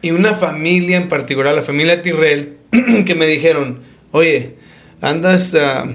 [0.00, 2.56] y una familia en particular, la familia Tirrell,
[3.04, 3.80] que me dijeron,
[4.12, 4.54] oye,
[5.00, 5.88] andas, ah,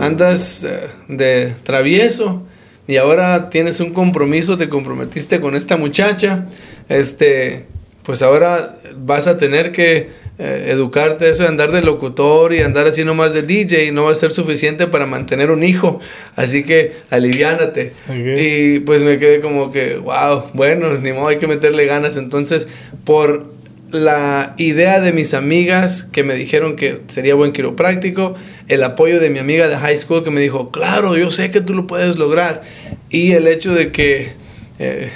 [0.00, 2.46] andas ah, de travieso,
[2.86, 6.46] y ahora tienes un compromiso, te comprometiste con esta muchacha,
[6.88, 7.66] este,
[8.02, 12.86] pues ahora vas a tener que eh, educarte eso de andar de locutor y andar
[12.86, 16.00] así nomás de DJ no va a ser suficiente para mantener un hijo,
[16.34, 17.92] así que aliviánate.
[18.08, 22.16] Y pues me quedé como que, wow, bueno, ni modo, hay que meterle ganas.
[22.16, 22.66] Entonces,
[23.04, 23.52] por
[23.92, 28.34] la idea de mis amigas que me dijeron que sería buen quiropráctico,
[28.68, 31.60] el apoyo de mi amiga de high school que me dijo, claro, yo sé que
[31.60, 32.62] tú lo puedes lograr,
[33.10, 34.32] y el hecho de que
[34.78, 35.10] eh,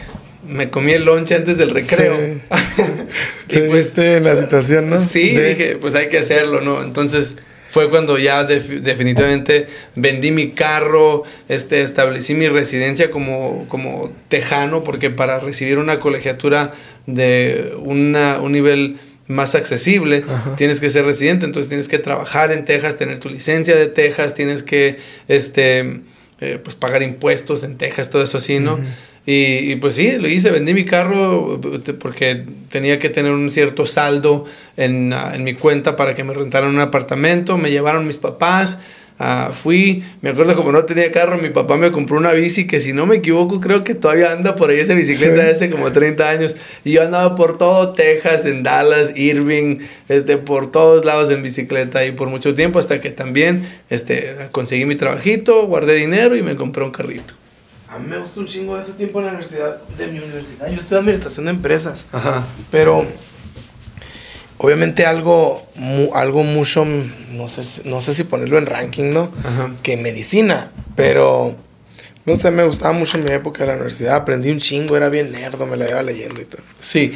[0.46, 2.16] me comí el lunch antes del recreo.
[3.48, 4.98] y pues, en la situación, ¿no?
[4.98, 6.82] Sí, dije, pues hay que hacerlo, ¿no?
[6.82, 7.36] Entonces
[7.76, 15.10] fue cuando ya definitivamente vendí mi carro, este, establecí mi residencia como, como tejano, porque
[15.10, 16.72] para recibir una colegiatura
[17.04, 20.24] de una, un nivel más accesible,
[20.56, 24.32] tienes que ser residente, entonces tienes que trabajar en Texas, tener tu licencia de Texas,
[24.32, 24.96] tienes que
[25.28, 26.00] este,
[26.40, 28.80] eh, pues pagar impuestos en Texas, todo eso así, ¿no?
[29.26, 31.60] Y, y, pues sí, lo hice, vendí mi carro
[31.98, 34.44] porque tenía que tener un cierto saldo
[34.76, 38.78] en, en mi cuenta para que me rentaran un apartamento, me llevaron mis papás,
[39.18, 42.80] Ah, fui, me acuerdo como no tenía carro, mi papá me compró una bici que
[42.80, 45.90] si no me equivoco creo que todavía anda por ahí esa bicicleta de hace como
[45.90, 46.56] 30 años.
[46.84, 49.78] Y yo andaba por todo Texas, en Dallas, Irving,
[50.10, 54.84] este, por todos lados en bicicleta y por mucho tiempo hasta que también este, conseguí
[54.84, 57.45] mi trabajito, guardé dinero y me compré un carrito.
[57.96, 60.68] A mí me gustó un chingo ese tiempo en la universidad, de mi universidad.
[60.68, 62.04] Yo estudié administración de empresas.
[62.12, 62.44] Ajá.
[62.70, 63.06] Pero
[64.58, 65.66] Obviamente algo,
[66.14, 66.86] algo mucho,
[67.32, 69.30] no sé, no sé si ponerlo en ranking, ¿no?
[69.82, 71.54] Que medicina, pero
[72.24, 75.10] no sé, me gustaba mucho en mi época de la universidad, aprendí un chingo, era
[75.10, 76.62] bien nerdo, me la iba leyendo y todo.
[76.80, 77.12] Sí.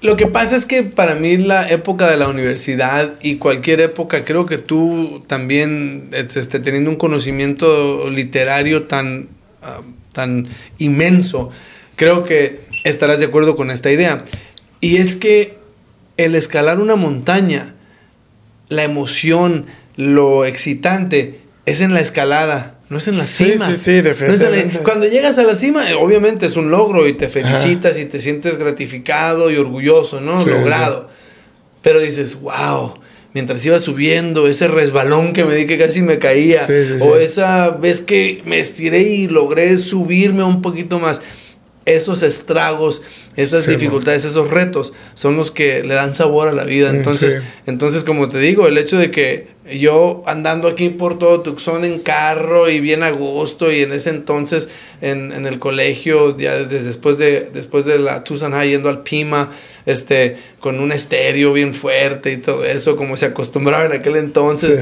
[0.00, 4.24] Lo que pasa es que para mí la época de la universidad y cualquier época,
[4.24, 9.28] creo que tú también, este, teniendo un conocimiento literario tan,
[10.12, 10.48] tan
[10.78, 11.50] inmenso,
[11.96, 14.18] creo que estarás de acuerdo con esta idea.
[14.80, 15.58] Y es que
[16.16, 17.74] el escalar una montaña,
[18.68, 23.68] la emoción, lo excitante, es en la escalada, no es en la cima.
[23.68, 24.78] Sí, sí, definitivamente.
[24.80, 28.20] Cuando llegas a la cima, eh, obviamente es un logro y te felicitas y te
[28.20, 30.44] sientes gratificado y orgulloso, ¿no?
[30.44, 31.08] Logrado.
[31.82, 32.94] pero dices, wow,
[33.34, 36.66] mientras iba subiendo, ese resbalón que me di que casi me caía,
[37.00, 41.20] o esa vez que me estiré y logré subirme un poquito más
[41.86, 43.02] esos estragos,
[43.36, 46.92] esas dificultades, esos retos son los que le dan sabor a la vida.
[46.92, 51.40] Mm, entonces, entonces como te digo, el hecho de que yo andando aquí por todo
[51.40, 54.68] Tucson en carro y bien a gusto y en ese entonces
[55.00, 59.02] en, en el colegio, ya desde después de, después de la Tucson High yendo al
[59.02, 59.50] Pima,
[59.86, 64.80] este, con un estéreo bien fuerte y todo eso, como se acostumbraba en aquel entonces,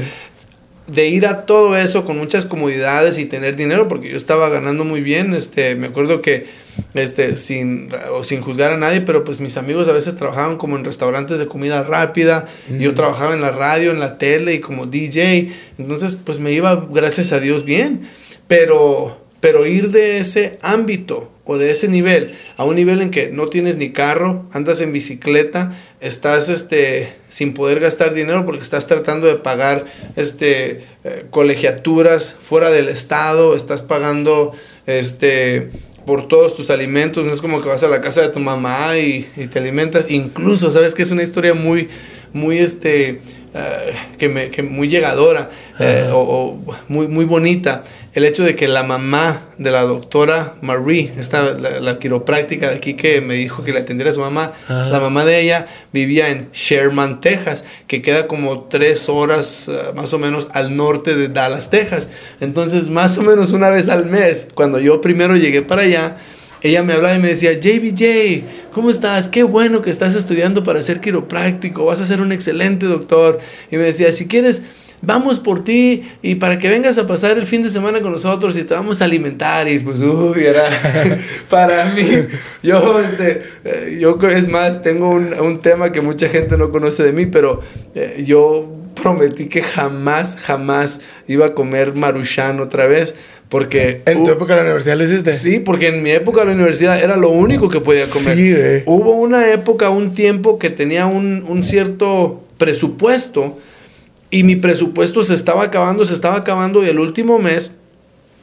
[0.87, 4.83] de ir a todo eso con muchas comodidades y tener dinero, porque yo estaba ganando
[4.83, 6.45] muy bien, este, me acuerdo que,
[6.93, 10.77] este, sin, o sin juzgar a nadie, pero pues mis amigos a veces trabajaban como
[10.77, 14.85] en restaurantes de comida rápida, yo trabajaba en la radio, en la tele y como
[14.85, 18.01] DJ, entonces pues me iba, gracias a Dios, bien,
[18.47, 23.29] pero, pero ir de ese ámbito o de ese nivel a un nivel en que
[23.29, 28.87] no tienes ni carro, andas en bicicleta, estás este, sin poder gastar dinero porque estás
[28.87, 34.53] tratando de pagar este, eh, colegiaturas fuera del estado, estás pagando
[34.85, 35.69] este,
[36.05, 38.97] por todos tus alimentos, no es como que vas a la casa de tu mamá
[38.97, 41.89] y, te alimentas, incluso, ¿sabes que es una historia muy,
[42.33, 43.21] muy, este,
[43.53, 47.83] eh, que, me, que muy llegadora eh, o, o, muy, muy bonita?
[48.13, 52.93] El hecho de que la mamá de la doctora Marie, esta, la, quiropráctica de aquí
[52.93, 56.49] que me dijo que le atendiera a su mamá, la mamá de ella vivía en
[56.51, 61.71] Sherman, Texas, que queda como tres horas eh, más o menos al norte de Dallas,
[61.71, 62.09] Texas.
[62.39, 66.17] Entonces, más o menos una vez al mes, cuando yo primero llegué para allá,
[66.61, 69.27] ella me hablaba y me decía, JBJ, ¿cómo estás?
[69.27, 73.39] Qué bueno que estás estudiando para ser quiropráctico, vas a ser un excelente doctor.
[73.71, 74.61] Y me decía, si quieres
[75.05, 78.57] vamos por ti y para que vengas a pasar el fin de semana con nosotros
[78.57, 79.67] y te vamos a alimentar.
[79.67, 80.67] Y pues, uy, era
[81.49, 82.03] para mí.
[82.63, 87.03] Yo, este, eh, yo es más, tengo un, un, tema que mucha gente no conoce
[87.03, 87.59] de mí, pero
[87.93, 88.69] eh, yo
[89.01, 93.15] prometí que jamás, jamás iba a comer maruchan otra vez.
[93.49, 94.01] Porque...
[94.05, 95.31] ¿En tu época de la universidad lo hiciste?
[95.31, 98.35] Sí, porque en mi época de la universidad era lo único que podía comer.
[98.35, 103.59] Sí, Hubo una época, un tiempo que tenía un, un cierto presupuesto
[104.33, 107.75] y mi presupuesto se estaba acabando, se estaba acabando y el último mes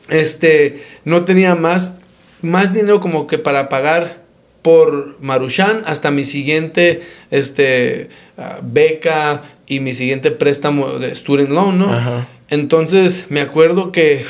[0.08, 2.00] este, no tenía más,
[2.42, 4.22] más dinero como que para pagar
[4.62, 11.80] por Maruchan hasta mi siguiente este, ah, beca y mi siguiente préstamo de student loan,
[11.80, 12.26] ¿no?
[12.50, 14.24] Entonces me acuerdo que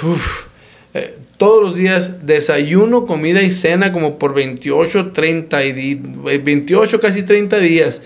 [0.95, 5.95] eh, todos los días desayuno, comida y cena como por 28, 30 y
[6.43, 8.01] 28, casi 30 días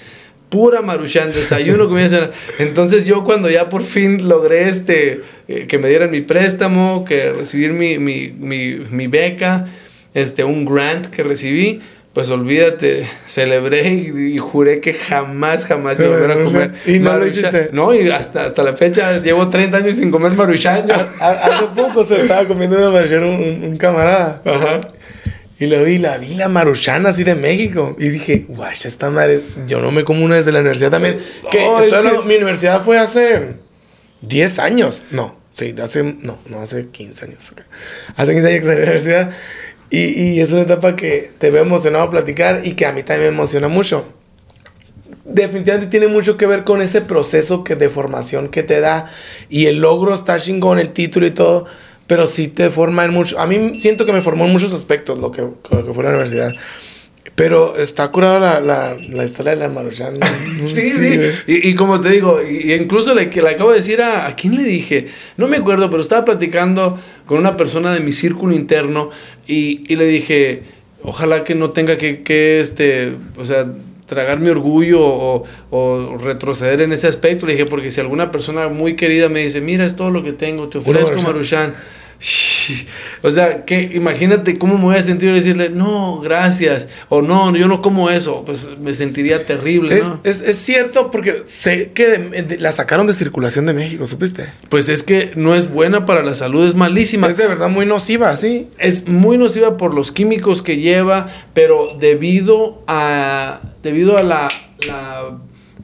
[0.54, 2.30] pura maruchan, desayuno, comida, cena.
[2.60, 7.32] Entonces yo cuando ya por fin logré este, eh, que me dieran mi préstamo, que
[7.32, 9.66] recibir mi, mi, mi, mi, beca,
[10.14, 11.80] este, un grant que recibí,
[12.12, 16.74] pues olvídate, celebré y, juré que jamás, jamás iba a volver a comer.
[16.86, 17.70] ¿Y no lo hiciste?
[17.72, 20.84] No, y hasta, hasta la fecha llevo 30 años sin comer maruchan.
[21.20, 24.40] Hace poco se estaba comiendo una maruchan un, un camarada.
[24.44, 24.80] Ajá.
[25.58, 27.94] Y lo vi, la vi la maruchana así de México.
[27.98, 31.20] Y dije, guay, esta madre, yo no me como una desde la universidad también.
[31.50, 31.60] Que,
[32.26, 33.54] Mi universidad fue hace
[34.22, 35.02] 10 años.
[35.12, 37.52] No, sí, hace, no, no hace 15 años.
[38.16, 39.30] Hace 15 años que salí la universidad.
[39.90, 43.04] Y, y es una etapa que te veo emocionado a platicar y que a mí
[43.04, 44.12] también me emociona mucho.
[45.24, 49.08] Definitivamente tiene mucho que ver con ese proceso que, de formación que te da.
[49.48, 51.66] Y el logro está chingón, el título y todo
[52.06, 53.38] pero sí te forma en mucho.
[53.38, 56.10] A mí siento que me formó en muchos aspectos lo que, lo que fue la
[56.10, 56.52] universidad.
[57.34, 60.14] Pero está curada la, la, la, historia de la Maruchan.
[60.66, 61.18] sí, sí.
[61.48, 64.54] Y, y, como te digo, y incluso le, le acabo de decir a, a quién
[64.54, 69.10] le dije, no me acuerdo, pero estaba platicando con una persona de mi círculo interno
[69.48, 70.62] y, y le dije,
[71.02, 73.66] ojalá que no tenga que, que este, o sea,
[74.06, 77.46] tragar mi orgullo o, o, retroceder en ese aspecto.
[77.46, 80.32] Le dije, porque si alguna persona muy querida me dice, mira, es todo lo que
[80.32, 81.74] tengo, te ofrezco Maruchan.
[83.22, 87.68] O sea, que imagínate cómo me voy a sentir decirle, no, gracias, o no, yo
[87.68, 89.96] no como eso, pues me sentiría terrible.
[89.96, 94.46] Es, es, es cierto, porque sé que la sacaron de circulación de México, ¿supiste?
[94.68, 97.28] Pues es que no es buena para la salud, es malísima.
[97.28, 98.68] Es de verdad muy nociva, sí.
[98.78, 104.48] Es muy nociva por los químicos que lleva, pero debido a, debido a la,
[104.86, 105.38] la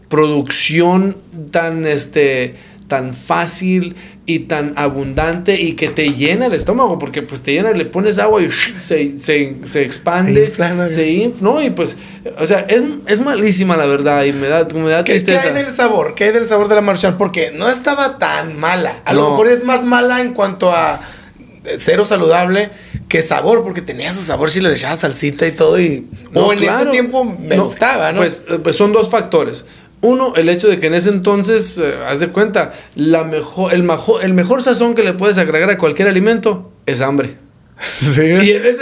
[0.09, 1.17] producción
[1.53, 2.57] tan, este,
[2.91, 3.95] tan fácil
[4.27, 8.19] y tan abundante y que te llena el estómago, porque pues te llena, le pones
[8.19, 10.53] agua y se, se, se expande,
[10.89, 11.97] se no, y pues,
[12.39, 15.45] o sea, es, es, malísima la verdad y me da, me da tristeza.
[15.45, 16.15] ¿Qué, hay del sabor?
[16.15, 17.17] ¿Qué hay del sabor de la Marshall?
[17.17, 21.01] Porque no estaba tan mala, a lo mejor es más mala en cuanto a
[21.79, 22.71] cero saludable
[23.09, 26.07] que sabor, porque tenía su sabor si le echabas salsita y todo y...
[26.33, 28.19] No, en ese tiempo me gustaba, ¿no?
[28.19, 29.65] Pues, pues son dos factores
[30.03, 33.83] uno, el hecho de que en ese entonces, eh, haz de cuenta, la mejor, el,
[33.83, 37.37] mejor, el mejor sazón que le puedes agregar a cualquier alimento es hambre.
[38.13, 38.35] Sí,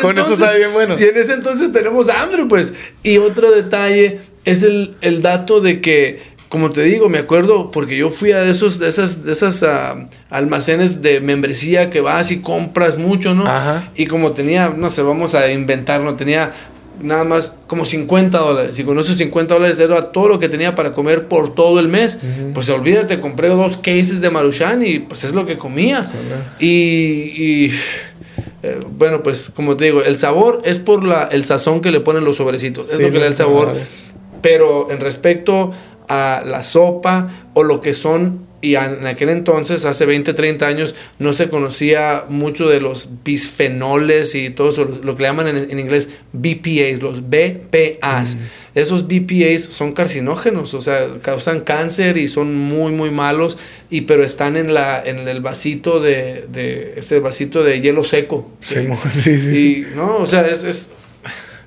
[0.03, 0.97] con eso sabe bien bueno.
[0.99, 2.75] Y en ese entonces tenemos hambre, pues.
[3.05, 7.97] Y otro detalle es el, el dato de que como te digo, me acuerdo porque
[7.97, 12.41] yo fui a esos, de esas, de esas ah, almacenes de membresía que vas y
[12.41, 13.47] compras mucho, ¿no?
[13.47, 13.93] Ajá.
[13.95, 16.53] Y como tenía, no sé, vamos a inventarlo, tenía
[17.01, 18.79] nada más como 50 dólares.
[18.79, 21.89] Y con esos 50 dólares era todo lo que tenía para comer por todo el
[21.89, 22.19] mes.
[22.55, 26.05] Pues olvídate, compré dos cases de Maruchan y pues es lo que comía.
[26.59, 27.71] Y,
[28.63, 32.01] eh, bueno, pues como te digo, el sabor es por la, el sazón que le
[32.01, 32.89] ponen los sobrecitos.
[32.91, 33.77] Es lo que le da el sabor.
[34.43, 35.73] Pero en respecto
[36.09, 40.95] a la sopa o lo que son y en aquel entonces, hace 20, 30 años,
[41.21, 45.79] no se conocía mucho de los bisfenoles y todo eso, lo que le llaman en,
[45.79, 48.35] inglés BPAs, los BPAs.
[48.35, 48.39] Mm.
[48.75, 53.59] Esos BPAs son carcinógenos, o sea, causan cáncer y son muy, muy malos,
[53.91, 58.51] y, pero están en, la, en el vasito de, de ese vasito de hielo seco.
[58.61, 58.89] Sí,
[59.21, 59.87] sí, sí.
[59.91, 60.91] Y, no, o sea, es, es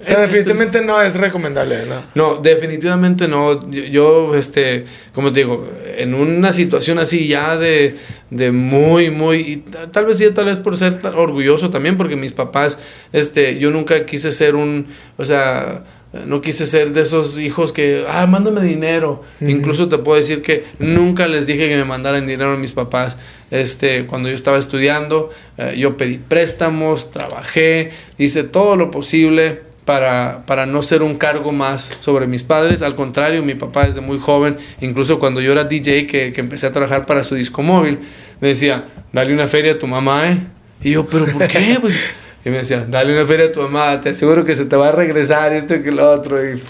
[0.02, 2.04] o sea, definitivamente no es recomendable, ¿no?
[2.16, 3.60] No, definitivamente no.
[3.70, 7.96] Yo, este, como te digo, en una situación así ya de,
[8.32, 12.16] de muy, muy, y tal vez sí, tal vez por ser tan orgulloso también, porque
[12.16, 12.80] mis papás,
[13.14, 14.88] este, yo nunca quise ser un,
[15.18, 15.84] o sea,
[16.26, 19.24] no quise ser de esos hijos que, ah, mándame dinero.
[19.40, 23.18] Incluso te puedo decir que nunca les dije que me mandaran dinero a mis papás.
[23.50, 30.46] Este, cuando yo estaba estudiando, eh, yo pedí préstamos, trabajé, hice todo lo posible para,
[30.46, 32.82] para, no ser un cargo más sobre mis padres.
[32.82, 36.68] Al contrario, mi papá desde muy joven, incluso cuando yo era DJ, que, que empecé
[36.68, 38.00] a trabajar para su disco móvil,
[38.40, 40.38] me decía, dale una feria a tu mamá, ¿eh?
[40.82, 41.78] Y yo, ¿pero por qué?
[41.82, 42.00] Pues,
[42.46, 44.88] y me decía, dale una feria a tu mamá, te aseguro que se te va
[44.88, 46.42] a regresar esto que lo otro.
[46.42, 46.62] Y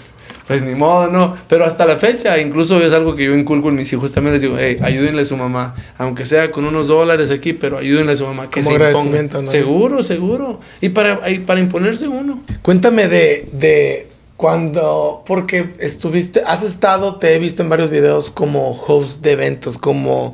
[0.52, 1.38] pues ni modo, no.
[1.48, 4.12] Pero hasta la fecha, incluso es algo que yo inculco en mis hijos.
[4.12, 5.76] También les digo, hey, ayúdenle a su mamá.
[5.98, 8.50] Aunque sea con unos dólares aquí, pero ayúdenle a su mamá.
[8.50, 9.48] Que Como agradecimiento, ¿no?
[9.48, 10.60] Seguro, seguro.
[10.82, 12.42] Y para, para imponerse uno.
[12.62, 18.72] Cuéntame de, de cuando, porque estuviste, has estado, te he visto en varios videos como
[18.72, 20.34] host de eventos, como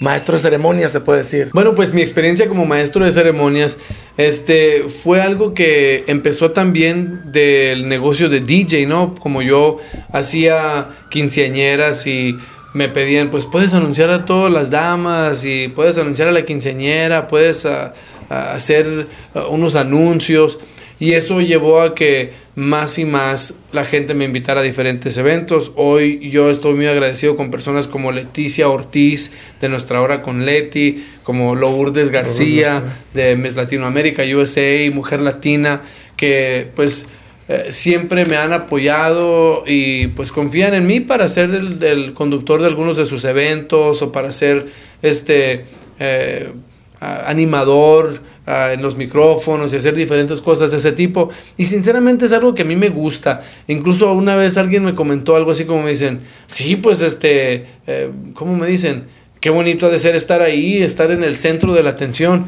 [0.00, 1.50] maestro de ceremonias, se puede decir.
[1.52, 3.78] Bueno, pues mi experiencia como maestro de ceremonias
[4.16, 9.14] este, fue algo que empezó también del negocio de DJ, ¿no?
[9.14, 9.78] Como yo
[10.12, 12.36] hacía quinceañeras y
[12.74, 17.28] me pedían, pues puedes anunciar a todas las damas y puedes anunciar a la quinceañera,
[17.28, 17.92] puedes ah,
[18.30, 20.58] ah, hacer ah, unos anuncios.
[21.00, 25.72] Y eso llevó a que más y más la gente me invitara a diferentes eventos.
[25.74, 31.04] Hoy yo estoy muy agradecido con personas como Leticia Ortiz de Nuestra Hora con Leti,
[31.24, 35.82] como Lourdes García de Mes Latinoamérica, USA, Mujer Latina,
[36.16, 37.06] que pues
[37.48, 42.68] eh, siempre me han apoyado y pues confían en mí para ser el, conductor de
[42.68, 44.66] algunos de sus eventos o para ser
[45.02, 45.64] este
[45.98, 46.52] eh,
[47.00, 51.30] animador en los micrófonos y hacer diferentes cosas de ese tipo.
[51.56, 53.42] Y sinceramente es algo que a mí me gusta.
[53.68, 58.10] Incluso una vez alguien me comentó algo así como me dicen, sí, pues este, eh,
[58.34, 59.04] ¿cómo me dicen?
[59.40, 62.46] Qué bonito ha de ser estar ahí, estar en el centro de la atención.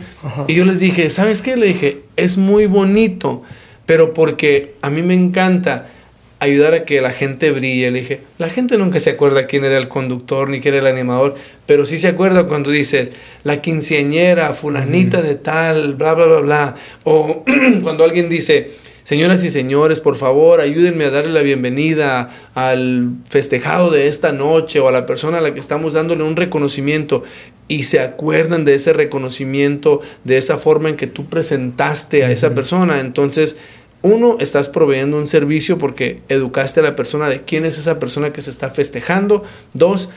[0.49, 1.57] Y yo les dije, ¿sabes qué?
[1.57, 3.43] Le dije, es muy bonito,
[3.85, 5.91] pero porque a mí me encanta
[6.39, 7.91] ayudar a que la gente brille.
[7.91, 10.95] Le dije, la gente nunca se acuerda quién era el conductor ni quién era el
[10.95, 11.35] animador,
[11.67, 13.11] pero sí se acuerda cuando dices,
[13.45, 16.75] la quinceañera, fulanita de tal, bla, bla, bla, bla.
[17.05, 17.45] O
[17.83, 18.71] cuando alguien dice,
[19.03, 24.81] señoras y señores, por favor, ayúdenme a darle la bienvenida al festejado de esta noche
[24.81, 27.23] o a la persona a la que estamos dándole un reconocimiento
[27.69, 32.55] y se acuerdan de ese reconocimiento, de esa forma en que tú presentaste a esa
[32.55, 33.01] persona.
[33.01, 33.57] Entonces,
[34.07, 38.33] uno, estás proveyendo un servicio porque educaste a la persona de quién es esa persona
[38.33, 39.43] que se está festejando.
[39.75, 40.09] Dos,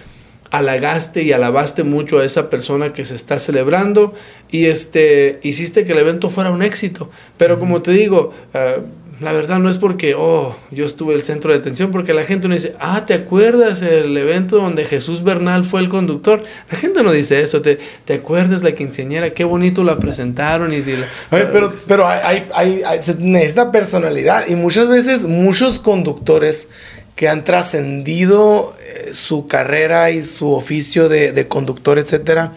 [0.51, 4.13] halagaste y alabaste mucho a esa persona que se está celebrando
[4.49, 7.09] y este hiciste que el evento fuera un éxito.
[7.37, 8.81] Pero como te digo, uh,
[9.19, 12.47] la verdad no es porque, oh, yo estuve el centro de atención, porque la gente
[12.47, 16.43] no dice, ah, ¿te acuerdas el evento donde Jesús Bernal fue el conductor?
[16.71, 19.31] La gente no dice eso, ¿te, te acuerdas la quinceañera?
[19.31, 20.81] Qué bonito la presentaron y...
[20.81, 26.67] La, pero pero hay, hay, hay, se necesita personalidad y muchas veces muchos conductores
[27.15, 32.53] que han trascendido eh, su carrera y su oficio de, de conductor, etcétera,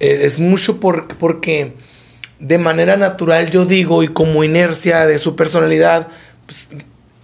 [0.00, 1.72] eh, es mucho por, porque
[2.40, 6.08] de manera natural, yo digo, y como inercia de su personalidad,
[6.46, 6.68] pues,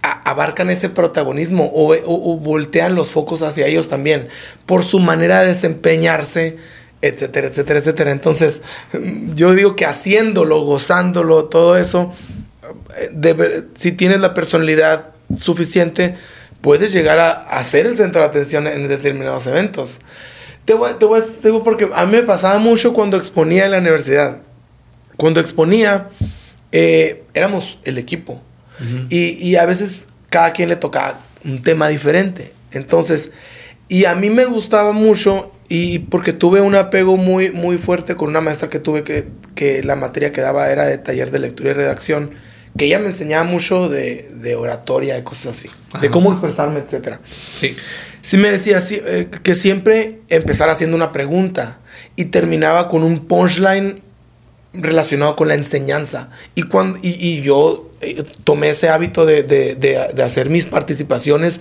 [0.01, 4.29] abarcan ese protagonismo o, voltean los focos hacia ellos también,
[4.65, 6.57] por su manera de desempeñarse,
[7.01, 8.11] etcétera, etcétera, etcétera.
[8.11, 8.61] Entonces,
[9.33, 12.13] yo digo que haciéndolo, gozándolo, todo eso,
[12.97, 16.15] eh, si tienes la personalidad suficiente,
[16.61, 19.99] puedes llegar a, a ser el centro de atención en determinados eventos.
[20.65, 23.71] Te voy, te voy a digo porque a mí me pasaba mucho cuando exponía en
[23.71, 24.41] la universidad.
[25.17, 26.09] Cuando exponía,
[26.71, 28.41] eh, éramos el equipo.
[29.09, 32.53] y, y a veces cada quien le tocaba un tema diferente.
[32.71, 33.31] Entonces,
[33.89, 38.29] y a mí me gustaba mucho y porque tuve un apego muy, muy fuerte con
[38.29, 41.71] una maestra que tuve que, que la materia que daba era de taller de lectura
[41.71, 42.31] y redacción,
[42.77, 47.21] que ella me enseñaba mucho de, de oratoria, de cosas así, de cómo expresarme, etcétera.
[47.49, 47.75] Sí.
[48.21, 51.79] Sí me decía sí, eh, que siempre empezara haciendo una pregunta
[52.15, 54.01] y terminaba con un punchline
[54.79, 56.29] relacionado con la enseñanza.
[56.55, 61.59] Y, cuando, y, yo eh, tomé ese hábito de, de, de, hacer mis participaciones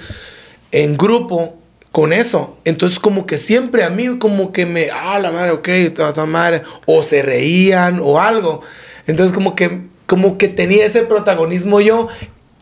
[0.72, 1.56] en grupo
[1.92, 2.58] con eso.
[2.64, 5.68] Entonces como que siempre a mí como que me, ah, la madre, ok,
[6.14, 8.60] ta madre, o se reían o algo.
[9.06, 12.08] Entonces como que, como que tenía ese protagonismo yo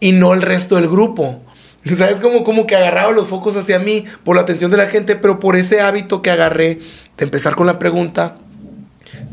[0.00, 1.40] y no el resto del grupo.
[1.84, 2.20] ¿Sabes?
[2.20, 5.38] Como, como que agarraba los focos hacia mí por la atención de la gente, pero
[5.38, 6.78] por ese hábito que agarré
[7.16, 8.38] de empezar con la pregunta,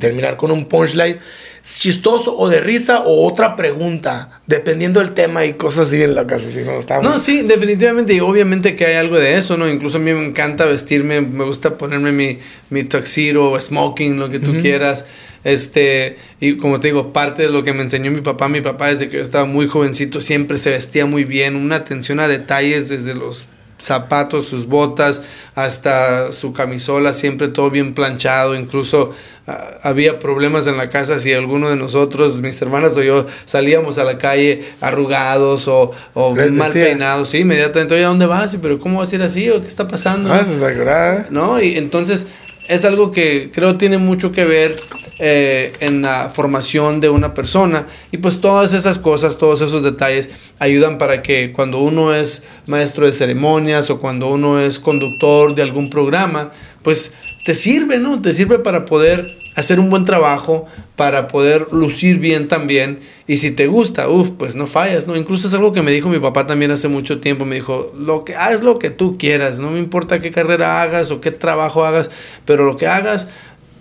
[0.01, 1.17] terminar con un punchline
[1.63, 6.27] chistoso o de risa o otra pregunta, dependiendo del tema y cosas así en la
[6.27, 6.49] casa.
[6.51, 6.59] ¿sí?
[6.65, 8.13] No, Está No, sí, definitivamente.
[8.13, 9.69] Y obviamente que hay algo de eso, ¿no?
[9.69, 12.39] Incluso a mí me encanta vestirme, me gusta ponerme mi,
[12.69, 15.05] mi tuxedo, smoking, lo que tú quieras.
[15.43, 18.89] Este, y como te digo, parte de lo que me enseñó mi papá, mi papá
[18.89, 22.89] desde que yo estaba muy jovencito siempre se vestía muy bien, una atención a detalles
[22.89, 23.45] desde los
[23.81, 25.23] zapatos, sus botas,
[25.55, 29.11] hasta su camisola, siempre todo bien planchado, incluso
[29.47, 33.97] ah, había problemas en la casa si alguno de nosotros, mis hermanas o yo, salíamos
[33.97, 38.57] a la calle arrugados o, o mal peinados, sí, inmediatamente, oye, ¿a dónde vas?
[38.61, 39.49] Pero ¿cómo vas a ir así?
[39.49, 40.33] ¿O qué está pasando?
[40.33, 41.25] Está grave.
[41.31, 41.61] ¿no?
[41.61, 42.27] Y entonces
[42.71, 44.77] es algo que creo tiene mucho que ver
[45.19, 50.29] eh, en la formación de una persona y pues todas esas cosas, todos esos detalles
[50.57, 55.63] ayudan para que cuando uno es maestro de ceremonias o cuando uno es conductor de
[55.63, 57.11] algún programa, pues
[57.43, 58.21] te sirve, ¿no?
[58.21, 60.65] Te sirve para poder hacer un buen trabajo,
[61.01, 62.99] para poder lucir bien también.
[63.25, 65.15] Y si te gusta, uff, pues no fallas, ¿no?
[65.15, 67.43] Incluso es algo que me dijo mi papá también hace mucho tiempo.
[67.43, 71.09] Me dijo, lo que, haz lo que tú quieras, no me importa qué carrera hagas
[71.09, 72.11] o qué trabajo hagas,
[72.45, 73.29] pero lo que hagas,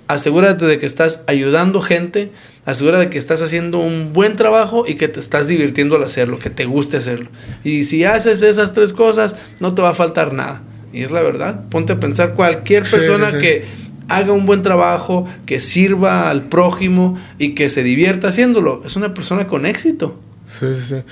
[0.09, 2.33] asegúrate de que estás ayudando gente,
[2.65, 6.39] asegúrate de que estás haciendo un buen trabajo y que te estás divirtiendo al hacerlo,
[6.39, 7.29] que te guste hacerlo.
[7.65, 10.63] Y si haces esas tres cosas, no te va a faltar nada.
[10.91, 11.69] Y es la verdad.
[11.69, 13.43] Ponte a pensar cualquier Sí, persona sí, sí.
[13.43, 13.65] que
[14.11, 18.83] haga un buen trabajo, que sirva al prójimo y que se divierta haciéndolo.
[18.85, 20.19] Es una persona con éxito.
[20.49, 21.03] Sí, sí, sí.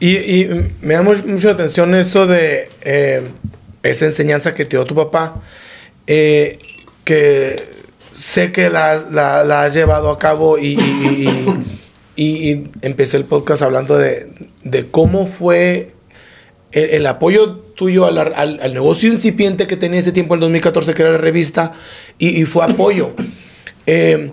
[0.00, 3.22] Y, y me da much- mucha atención eso de eh,
[3.82, 5.40] esa enseñanza que te dio tu papá,
[6.06, 6.58] eh,
[7.04, 7.56] que
[8.14, 11.54] sé que la, la- la has llevado a cabo y- y-
[12.16, 14.32] y empecé el podcast hablando de,
[14.64, 15.92] de cómo fue
[16.76, 20.94] el, el apoyo tuyo al, al- al negocio incipiente que tenía ese tiempo, en 2014,
[20.94, 21.72] que era la revista,
[22.18, 23.14] y, y fue apoyo.
[23.88, 24.32] Eh,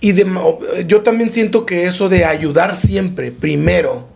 [0.00, 0.26] y de-
[0.86, 4.08] yo también siento que eso de ayudar siempre, primero,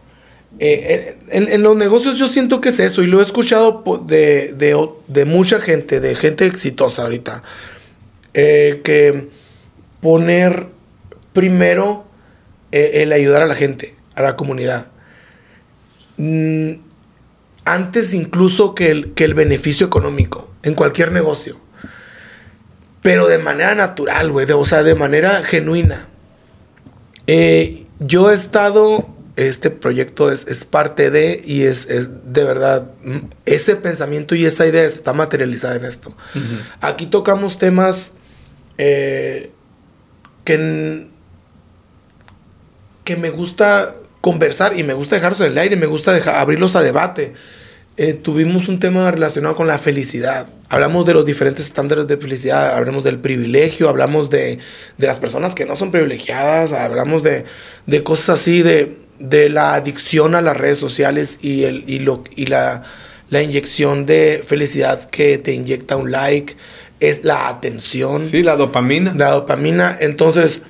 [0.59, 4.53] eh, en, en los negocios yo siento que es eso, y lo he escuchado de,
[4.53, 7.43] de de mucha gente, de gente exitosa ahorita,
[8.35, 9.29] eh, que
[10.01, 10.67] poner
[11.33, 12.05] primero
[12.73, 14.89] eh, el ayudar a la gente, a la comunidad.
[16.25, 16.81] Mm,
[17.65, 21.61] antes incluso que el, que el beneficio económico en cualquier negocio.
[23.03, 24.49] Pero de manera natural, güey.
[24.53, 26.09] O sea, de manera genuina.
[27.27, 29.09] Eh, yo he estado.
[29.35, 31.43] Este proyecto es, es parte de.
[31.45, 32.93] Y es, es de verdad.
[33.03, 33.17] mm,
[33.47, 36.15] Ese pensamiento y esa idea está materializada en esto.
[36.81, 38.13] Aquí tocamos temas.
[38.79, 39.51] eh,
[40.45, 41.09] que.
[43.05, 43.93] que me gusta
[44.23, 47.35] conversar y me gusta dejarlos en el aire, me gusta dejar, abrirlos a debate.
[47.99, 50.47] Eh, tuvimos un tema relacionado con la felicidad.
[50.71, 54.59] Hablamos de los diferentes estándares de felicidad, hablamos del privilegio, hablamos de,
[54.97, 57.45] de las personas que no son privilegiadas, hablamos de,
[57.87, 62.25] de cosas así, de, de la adicción a las redes sociales y, el, y, lo,
[62.35, 62.83] y la,
[63.29, 66.57] la inyección de felicidad que te inyecta un like,
[67.01, 69.13] es la atención Sí, la dopamina.
[69.15, 69.99] la dopamina.
[70.01, 70.63] Entonces,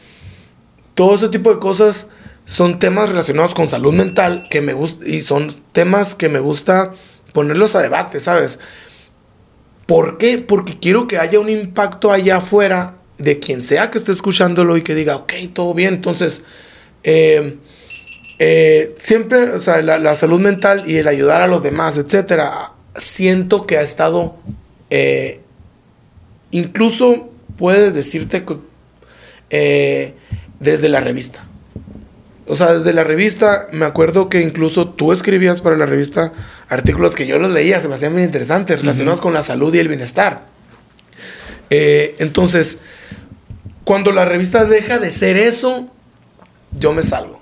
[0.94, 2.06] todo ese tipo de cosas
[2.52, 6.92] son temas relacionados con salud mental que me gusta y son temas que me gusta
[7.32, 8.58] ponerlos a debate, ¿sabes?
[9.86, 10.36] ¿Por qué?
[10.36, 14.82] Porque quiero que haya un impacto allá afuera de quien sea que esté escuchándolo y
[14.82, 15.94] que diga, ok, todo bien.
[15.94, 16.42] Entonces,
[17.04, 17.56] eh,
[18.38, 23.64] eh, siempre, o sea, la, salud mental y el ayudar a los demás, etcétera, siento
[23.64, 24.36] que ha estado,
[24.90, 25.40] eh,
[26.50, 28.44] incluso puede decirte
[29.48, 30.14] que,
[30.60, 31.48] desde la revista.
[32.46, 36.32] O sea, desde la revista, me acuerdo que incluso tú escribías para la revista
[36.68, 39.78] artículos que yo los leía, se me hacían muy interesantes, relacionados con la salud y
[39.78, 40.46] el bienestar.
[41.70, 42.78] Eh, entonces,
[43.84, 45.88] cuando la revista deja de ser eso,
[46.78, 47.40] yo me salgo.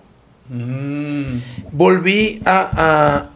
[0.50, 1.38] Mm.
[1.72, 3.30] Volví a,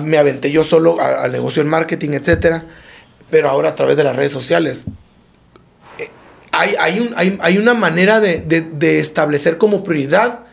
[0.00, 2.64] Me aventé yo solo al negocio del marketing, etcétera,
[3.30, 4.86] pero ahora a través de las redes sociales.
[5.98, 6.08] Eh,
[6.52, 10.46] hay, hay, hay, una manera de, de establecer como prioridad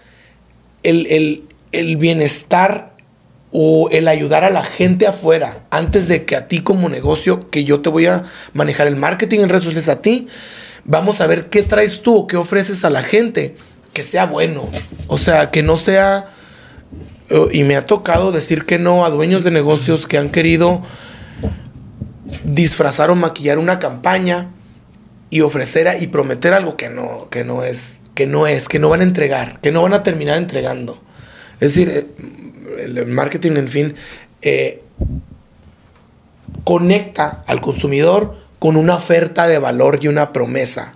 [0.84, 2.96] el, bienestar
[3.52, 7.64] o el ayudar a la gente afuera antes de que a ti como negocio, que
[7.64, 8.24] yo te voy a
[8.54, 10.28] manejar el marketing en redes sociales a ti,
[10.86, 13.56] vamos a ver qué traes tú qué ofreces a la gente
[13.94, 14.70] que sea bueno.
[15.08, 16.26] O sea, que no sea...
[17.52, 20.82] Y me ha tocado decir que no a dueños de negocios que han querido
[22.44, 24.50] disfrazar o maquillar una campaña
[25.30, 28.90] y ofrecer y prometer algo que no, que no es que no es, que no
[28.90, 31.02] van a entregar, que no van a terminar entregando.
[31.62, 33.96] Es decir, eh, el marketing, en fin,
[34.42, 34.82] eh,
[36.66, 40.94] conecta al consumidor con una oferta de valor y una promesa.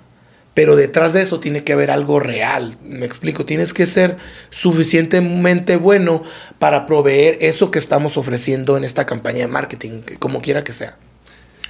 [0.53, 2.77] Pero detrás de eso tiene que haber algo real.
[2.83, 4.17] Me explico, tienes que ser
[4.49, 6.21] suficientemente bueno
[6.59, 10.97] para proveer eso que estamos ofreciendo en esta campaña de marketing, como quiera que sea.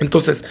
[0.03, 0.43] Entonces,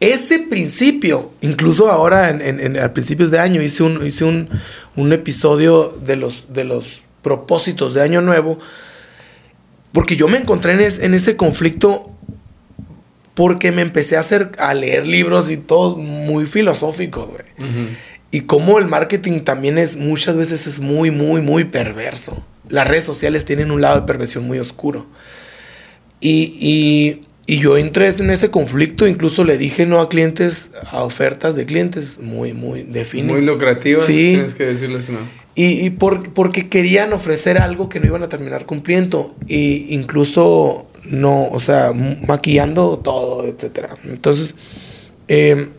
[0.00, 6.16] ese principio, incluso ahora en, a principios de año hice un, hice un, episodio de
[6.16, 8.58] los, de los propósitos de Año Nuevo,
[9.92, 12.12] porque yo me encontré en, en ese conflicto
[13.34, 17.44] porque me empecé a, hacer, a leer libros y todo muy filosófico, güey.
[18.30, 22.42] Y como el marketing también es, muchas veces es muy, muy, muy perverso.
[22.68, 25.06] Las redes sociales tienen un lado de perversión muy oscuro.
[26.20, 31.54] y y yo entré en ese conflicto, incluso le dije no a clientes, a ofertas
[31.54, 33.36] de clientes muy, muy definidas.
[33.36, 34.32] Muy lucrativas, sí.
[34.32, 35.20] tienes que decirles no.
[35.54, 39.34] Y, y por, porque querían ofrecer algo que no iban a terminar cumpliendo.
[39.46, 41.92] Y incluso no, o sea,
[42.26, 43.90] maquillando todo, etc.
[44.04, 44.56] Entonces,
[45.28, 45.70] em,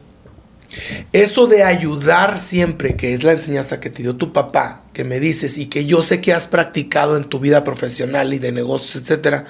[1.12, 5.20] eso de ayudar siempre, que es la enseñanza que te dio tu papá, que me
[5.20, 9.04] dices y que yo sé que has practicado en tu vida profesional y de negocios,
[9.04, 9.46] etcétera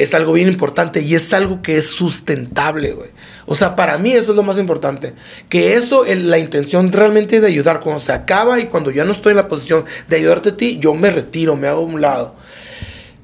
[0.00, 3.10] es algo bien importante y es algo que es sustentable, güey.
[3.44, 5.12] O sea, para mí eso es lo más importante.
[5.50, 9.32] Que eso, la intención realmente de ayudar, cuando se acaba y cuando ya no estoy
[9.32, 12.34] en la posición de ayudarte a ti, yo me retiro, me hago a un lado.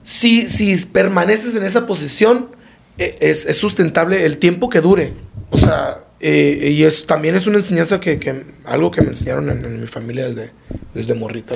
[0.05, 2.51] Si, si permaneces en esa posición,
[2.99, 5.15] e, es, sustentable el tiempo que dure.
[5.49, 9.81] O sea, eh, y es, también es una enseñanza que, algo que me enseñaron en,
[9.81, 10.53] mi familia desde,
[10.93, 11.55] desde morrito.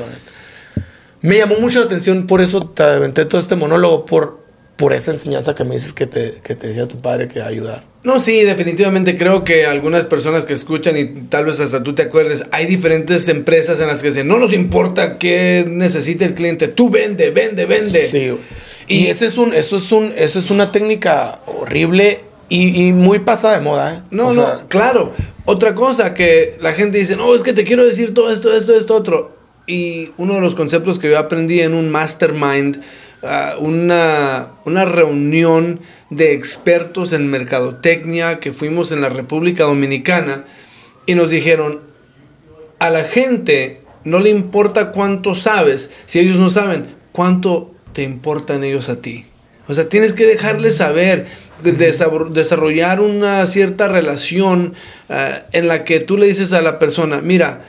[1.21, 4.40] Me llamó mucho la atención, por eso te aventé todo este monólogo, por,
[4.81, 7.85] por esa enseñanza que me dices que te, que te decía tu padre que ayudar.
[8.03, 12.01] No, sí, definitivamente creo que algunas personas que escuchan y tal vez hasta tú te
[12.01, 16.67] acuerdes, hay diferentes empresas en las que dicen, no nos importa qué necesite el cliente,
[16.67, 18.07] tú vende, vende, vende.
[18.07, 18.33] Sí.
[18.89, 23.59] Y, ese es un, eso es un, esa es una técnica horrible y, muy pasada
[23.59, 23.97] de moda.
[23.97, 24.03] ¿eh?
[24.11, 25.13] No, no, claro.
[25.45, 28.75] Otra cosa que la gente dice, no, es que te quiero decir todo esto, esto,
[28.75, 29.37] esto, otro.
[29.67, 32.81] Y uno de los conceptos que yo aprendí en un mastermind
[33.59, 40.45] una, una reunión de expertos en mercadotecnia que fuimos en la República Dominicana
[41.07, 41.81] y nos dijeron,
[42.79, 48.65] a la gente no le importa cuánto sabes, si ellos no saben, cuánto te importan
[48.65, 49.25] ellos a ti.
[49.69, 51.27] O sea, tienes que dejarles saber,
[52.31, 54.75] desarrollar una cierta relación
[55.09, 57.67] ah, en la que tú le dices a la persona, mira,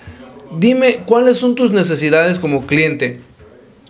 [0.57, 3.19] dime cuáles son tus necesidades como cliente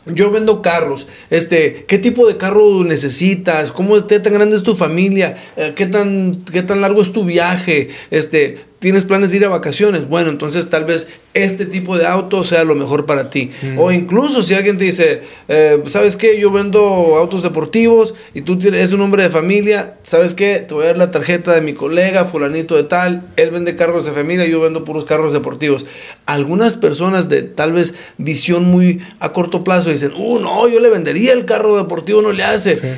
[0.05, 1.07] yo vendo carros.
[1.29, 3.71] Este, ¿qué tipo de carro necesitas?
[3.71, 5.37] ¿Cómo tan grande es tu familia?
[5.55, 7.89] Eh, ¿Qué tan, qué tan largo es tu viaje?
[8.09, 12.43] Este, tienes planes de ir a vacaciones, bueno, entonces tal vez este tipo de auto
[12.43, 13.51] sea lo mejor para ti.
[13.77, 16.39] O incluso si alguien te dice, eh, ¿sabes qué?
[16.39, 16.81] Yo vendo
[17.15, 20.65] autos deportivos y tú eres un hombre de familia, ¿sabes qué?
[20.67, 24.05] Te voy a dar la tarjeta de mi colega, fulanito de tal, él vende carros
[24.05, 25.85] de familia, yo vendo puros carros deportivos.
[26.25, 30.89] Algunas personas de tal vez visión muy a corto plazo dicen, uh, no, yo le
[30.89, 32.97] vendería el carro deportivo, no le hace.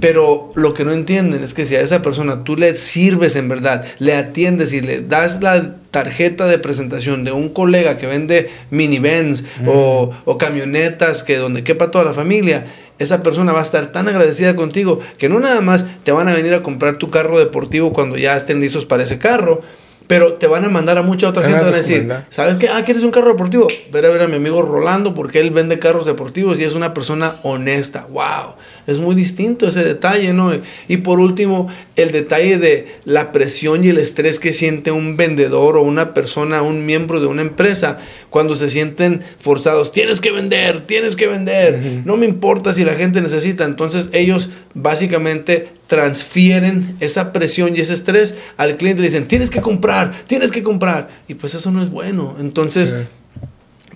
[0.00, 3.48] Pero lo que no entienden es que si a esa persona tú le sirves en
[3.48, 8.50] verdad, le atiendes y le das la tarjeta de presentación de un colega que vende
[8.70, 12.66] minivans o, o, camionetas que donde quepa toda la familia,
[12.98, 16.34] esa persona va a estar tan agradecida contigo que no nada más te van a
[16.34, 19.62] venir a comprar tu carro deportivo cuando ya estén listos para ese carro,
[20.10, 21.60] pero te van a mandar a mucha otra gente.
[21.60, 22.12] Van a decir.
[22.30, 22.68] ¿sabes qué?
[22.68, 23.68] Ah, ¿quieres un carro deportivo?
[23.92, 26.92] Ver a ver a mi amigo Rolando porque él vende carros deportivos y es una
[26.92, 28.08] persona honesta.
[28.10, 28.54] ¡Wow!
[28.88, 30.52] Es muy distinto ese detalle, ¿no?
[30.88, 35.76] Y por último, el detalle de la presión y el estrés que siente un vendedor
[35.76, 37.98] o una persona, un miembro de una empresa,
[38.30, 39.92] cuando se sienten forzados.
[39.92, 42.02] Tienes que vender, tienes que vender.
[42.04, 43.62] No me importa si la gente necesita.
[43.64, 49.02] Entonces ellos básicamente transfieren esa presión y ese estrés al cliente.
[49.02, 51.08] Le dicen, tienes que comprar, tienes que comprar.
[51.28, 52.36] Y pues eso no es bueno.
[52.38, 52.90] Entonces...
[52.90, 52.94] Sí.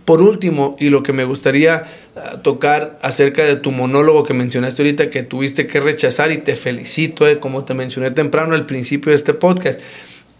[0.04, 1.84] Por último, y lo que me gustaría
[2.14, 6.56] ah, tocar acerca de tu monólogo que mencionaste ahorita, que tuviste que rechazar y te
[6.56, 9.80] felicito, eh, como te mencioné temprano al principio de este podcast.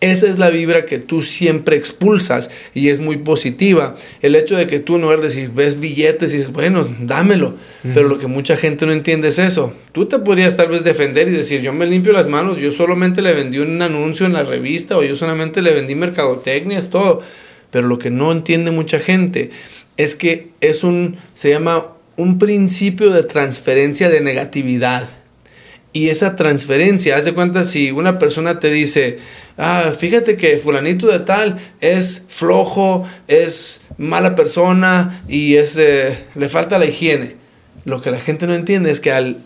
[0.05, 3.95] Esa es la vibra que tú siempre expulsas y es muy positiva.
[4.21, 7.55] El hecho de que tú no eres decir, ves billetes y dices, bueno, dámelo.
[7.95, 9.73] Pero lo que mucha gente no entiende es eso.
[9.93, 13.23] Tú te podrías tal vez defender y decir, yo me limpio las manos, yo solamente
[13.23, 17.23] le vendí un anuncio en la revista o yo solamente le vendí mercadotecnia, es todo.
[17.71, 19.53] Pero lo que no entiende mucha gente
[19.97, 25.09] es que es un, se llama un principio de transferencia de negatividad.
[25.95, 29.21] Y esa transferencia, haz de cuenta si una persona te dice,
[29.57, 36.49] ah, fíjate que fulanito de tal es flojo, es mala persona y es, eh, le
[36.49, 37.37] falta la higiene.
[37.85, 39.39] Lo que la gente no entiende es que al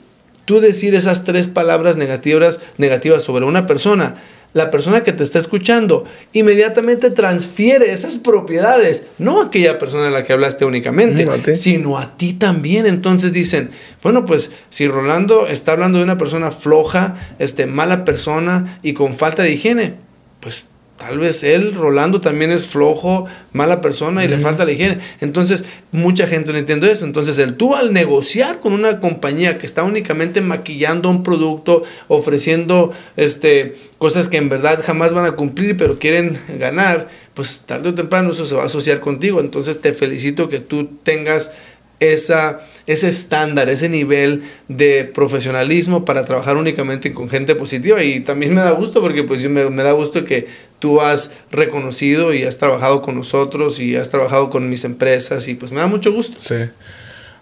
[0.47, 4.17] tú decir esas tres palabras negativas, negativas sobre una persona,
[4.55, 10.11] la persona que te está escuchando inmediatamente transfiere esas propiedades, no a aquella persona de
[10.11, 11.55] la que hablaste únicamente, No a ti.
[11.57, 12.87] sino a ti también.
[12.87, 13.71] Entonces dicen,
[14.03, 19.15] bueno, pues si Rolando está hablando de una persona floja, este, mala persona y con
[19.15, 19.95] falta de higiene,
[20.41, 20.67] pues
[20.99, 24.99] tal vez él, Rolando, también es flojo, mala persona y le falta la higiene.
[25.21, 27.07] Entonces, mucha gente no entiende eso.
[27.07, 32.93] Entonces, el tú al negociar con una compañía que está únicamente maquillando un producto, ofreciendo
[33.17, 37.95] este, cosas que en verdad jamás van a cumplir, pero quieren ganar, pues tarde o
[37.95, 39.41] temprano eso se va a asociar contigo.
[39.41, 41.53] Entonces, te felicito que tú tengas
[42.01, 48.03] esa, ese estándar, ese nivel de profesionalismo para trabajar únicamente con gente positiva.
[48.03, 50.47] Y también me da gusto porque pues me, me da gusto que
[50.79, 55.55] tú has reconocido y has trabajado con nosotros y has trabajado con mis empresas y
[55.55, 56.39] pues me da mucho gusto.
[56.41, 56.71] Sí.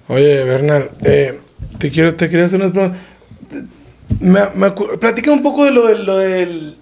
[0.09, 1.41] Oye, Bernal, eh,
[1.79, 3.01] te quiero, te quería hacer unas preguntas.
[4.21, 6.77] Me, platica un poco de lo, de, lo del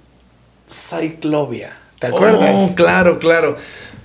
[0.70, 1.70] Cyclovia.
[1.98, 2.50] ¿Te acuerdas?
[2.54, 3.56] Oh, claro, claro.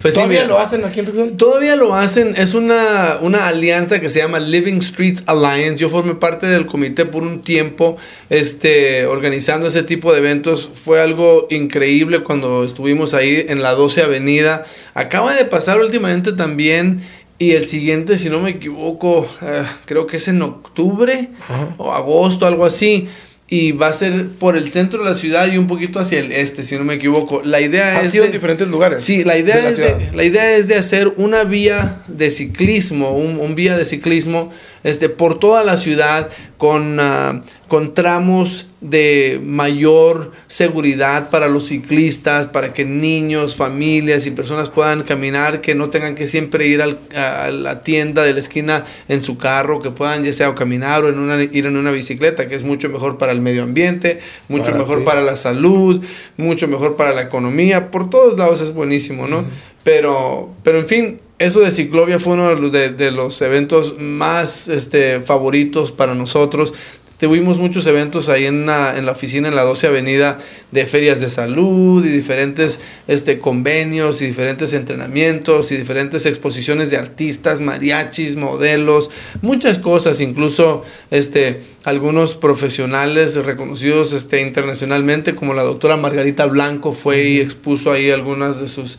[0.02, 1.36] Pues ¿Todavía lo hacen aquí en Tucson?
[1.36, 5.76] Todavía lo hacen, es una, una alianza que se llama Living Streets Alliance.
[5.76, 7.97] Yo formé parte del comité por un tiempo
[8.30, 10.72] este, organizando ese tipo de eventos.
[10.74, 14.66] Fue algo increíble cuando estuvimos ahí en la 12 Avenida.
[14.93, 17.02] Acaba de pasar últimamente también
[17.38, 21.74] y el siguiente, si no me equivoco, eh, creo que es en octubre Ajá.
[21.78, 23.10] o agosto, algo así.
[23.52, 26.32] Y va a ser por el centro de la ciudad y un poquito hacia el
[26.32, 27.41] este, si no me equivoco.
[27.43, 28.12] La idea Ha es...
[28.12, 29.04] sido de- en diferentes lugares.
[29.04, 29.95] Sí, la idea, de la es ciudad.
[29.97, 34.52] de, la idea es de hacer una vía de ciclismo, un, un vía de ciclismo
[34.84, 42.48] este, por toda la ciudad con, ah, con tramos de mayor seguridad para los ciclistas,
[42.48, 47.00] para que niños, familias y personas puedan caminar, que no tengan que siempre ir al-
[47.16, 51.04] a la tienda de la esquina en su carro, que puedan ya sea o caminar
[51.04, 54.20] o en una, ir en una bicicleta, que es mucho mejor para el medio ambiente,
[54.48, 55.06] mucho Para mejor ti.
[55.06, 56.02] para la salud,
[56.38, 59.44] mucho mejor para la economía, por todos lados es buenísimo, ¿no?
[59.84, 63.96] Pero, pero en fin, eso de Ciclovia fue uno de los, de- de los eventos
[64.00, 66.74] más este, favoritos para nosotros.
[67.20, 70.40] Tuvimos muchos eventos ahí en la, en la oficina en la 12 Avenida
[70.72, 76.98] de ferias de salud y diferentes este, convenios y diferentes entrenamientos y diferentes exposiciones de
[76.98, 79.12] artistas, mariachis, modelos,
[79.42, 87.24] muchas cosas, incluso este, algunos profesionales reconocidos este, internacionalmente, como la doctora Margarita Blanco fue
[87.24, 88.98] y expuso ahí algunas de sus,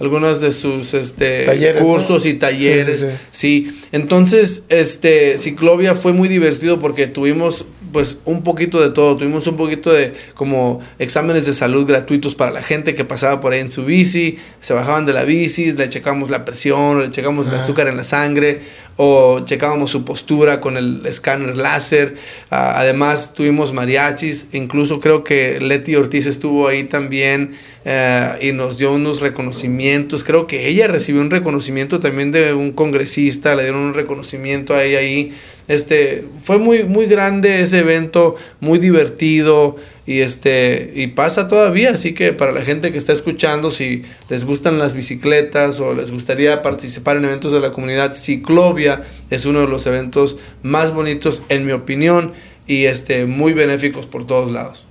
[0.00, 1.88] algunas de sus este, Talleres, ¿no?
[1.88, 3.00] cursos y Sí, talleres.
[3.00, 3.70] sí, sí.
[3.70, 9.16] Sí, entonces, este, Ciclovia fue muy divertido porque tuvimos, pues, un poquito de todo.
[9.16, 13.52] Tuvimos un poquito de, como, exámenes de salud gratuitos para la gente que pasaba por
[13.52, 14.38] ahí en su bici.
[14.60, 18.04] Se bajaban de la bici, le checamos la presión, le checamos el azúcar en la
[18.04, 18.60] sangre,
[18.96, 22.16] o checábamos su postura con el escáner láser.
[22.50, 24.48] Ah, además, tuvimos mariachis.
[24.52, 27.54] Incluso creo que Leti Ortiz estuvo ahí también
[27.86, 30.22] eh, y nos dio unos reconocimientos.
[30.22, 34.84] Creo que ella recibió un reconocimiento también de un congresista, le dieron un reconocimiento a
[34.84, 35.34] ella ahí.
[35.70, 42.12] Este, fue muy, muy grande ese evento, muy divertido y este, y pasa todavía, así
[42.12, 46.60] que para la gente que está escuchando, si les gustan las bicicletas o les gustaría
[46.62, 51.64] participar en eventos de la comunidad, Ciclovia es uno de los eventos más bonitos en
[51.64, 52.32] mi opinión
[52.66, 54.88] y este, muy benéficos por todos lados.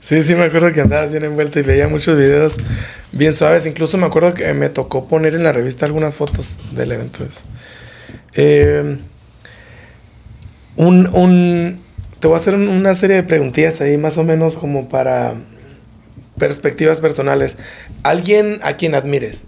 [0.00, 2.56] Sí, sí, me acuerdo que andabas bien envuelta y veía muchos videos
[3.12, 3.66] bien suaves.
[3.66, 7.26] Incluso me acuerdo que me tocó poner en la revista algunas fotos del evento.
[8.34, 8.96] Eh,
[10.76, 11.80] un, un,
[12.20, 15.34] te voy a hacer una serie de preguntillas ahí, más o menos como para
[16.38, 17.56] perspectivas personales.
[18.02, 19.44] Alguien a quien admires.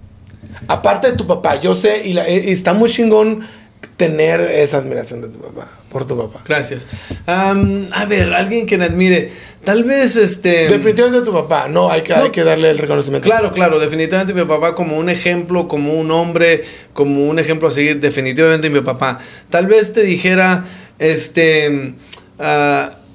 [0.68, 3.46] Aparte de tu papá, yo sé, y, la, y está muy chingón
[3.96, 6.40] tener esa admiración de tu papá, por tu papá.
[6.46, 6.86] Gracias.
[7.26, 9.32] a ver, alguien que me admire.
[9.64, 10.68] Tal vez este.
[10.68, 13.28] Definitivamente tu papá, no, hay que, hay que darle el reconocimiento.
[13.28, 17.70] Claro, claro, definitivamente mi papá como un ejemplo, como un hombre, como un ejemplo a
[17.70, 19.18] seguir, definitivamente mi papá.
[19.50, 20.64] Tal vez te dijera,
[20.98, 21.94] este.
[22.38, 23.06] Uh,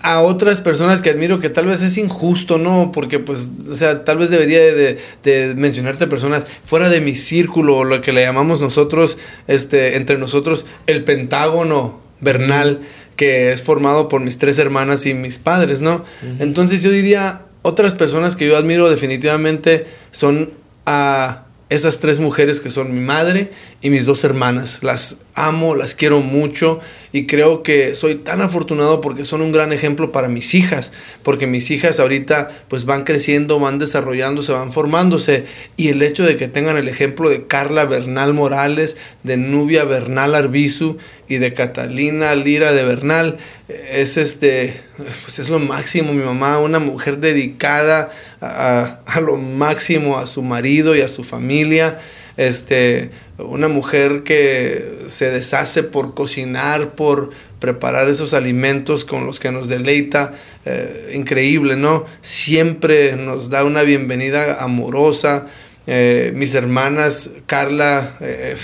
[0.00, 2.92] a otras personas que admiro que tal vez es injusto, ¿no?
[2.92, 7.82] Porque pues, o sea, tal vez debería de, de, mencionarte personas fuera de mi círculo,
[7.84, 9.18] lo que le llamamos nosotros,
[9.48, 12.80] este, entre nosotros, el pentágono vernal,
[13.16, 16.04] que es formado por mis tres hermanas y mis padres, ¿no?
[16.38, 20.52] Entonces yo diría, otras personas que yo admiro definitivamente son
[20.86, 23.50] a esas tres mujeres que son mi madre
[23.82, 24.78] y mis dos hermanas.
[24.82, 26.80] Las amo, las quiero mucho
[27.12, 30.92] y creo que soy tan afortunado porque son un gran ejemplo para mis hijas,
[31.22, 35.44] porque mis hijas ahorita pues van creciendo, van desarrollándose, van formándose
[35.76, 40.34] y el hecho de que tengan el ejemplo de Carla Bernal Morales, de Nubia Bernal
[40.34, 40.96] Arbizu
[41.28, 43.36] y de Catalina Lira de Bernal
[43.68, 44.74] es este
[45.22, 48.10] pues es lo máximo mi mamá, una mujer dedicada
[48.40, 51.98] a, a lo máximo a su marido y a su familia
[52.38, 59.50] este, una mujer que se deshace por cocinar, por preparar esos alimentos con los que
[59.50, 60.34] nos deleita,
[60.64, 62.06] eh, increíble, ¿no?
[62.22, 65.46] Siempre nos da una bienvenida amorosa.
[65.88, 68.54] Eh, mis hermanas, Carla, eh,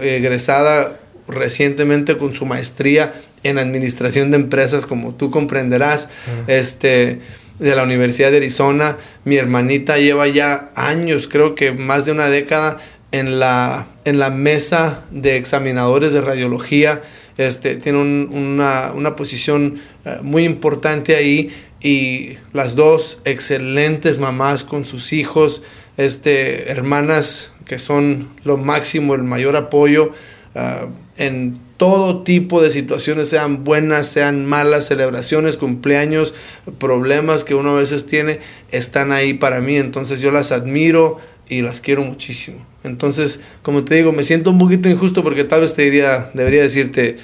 [0.00, 6.08] egresada recientemente con su maestría en administración de empresas, como tú comprenderás,
[6.46, 7.18] este
[7.58, 8.96] de la Universidad de Arizona.
[9.24, 12.78] Mi hermanita lleva ya años, creo que más de una década,
[13.12, 17.02] en la, en la mesa de examinadores de radiología.
[17.36, 21.50] Este, tiene una, una, posición eh, muy importante ahí
[21.80, 25.62] y las dos excelentes mamás con sus hijos,
[25.96, 30.12] este, hermanas que son lo máximo, el mayor apoyo
[30.54, 36.34] uh, en todo tipo de situaciones, sean buenas, sean malas, celebraciones, cumpleaños,
[36.78, 39.76] problemas que uno a veces tiene, están ahí para mí.
[39.76, 41.18] Entonces yo las admiro
[41.48, 42.64] y las quiero muchísimo.
[42.84, 46.62] Entonces, como te digo, me siento un poquito injusto porque tal vez te diría, debería
[46.62, 47.16] decirte,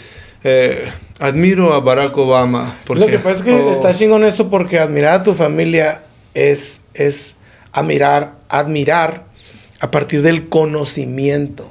[0.42, 2.76] eh, admiro a Barack Obama.
[2.84, 6.02] Porque, Lo que pasa es que oh, está chingón esto porque admirar a tu familia
[6.34, 7.36] es, es
[7.72, 9.26] admirar, admirar
[9.80, 11.70] a partir del conocimiento.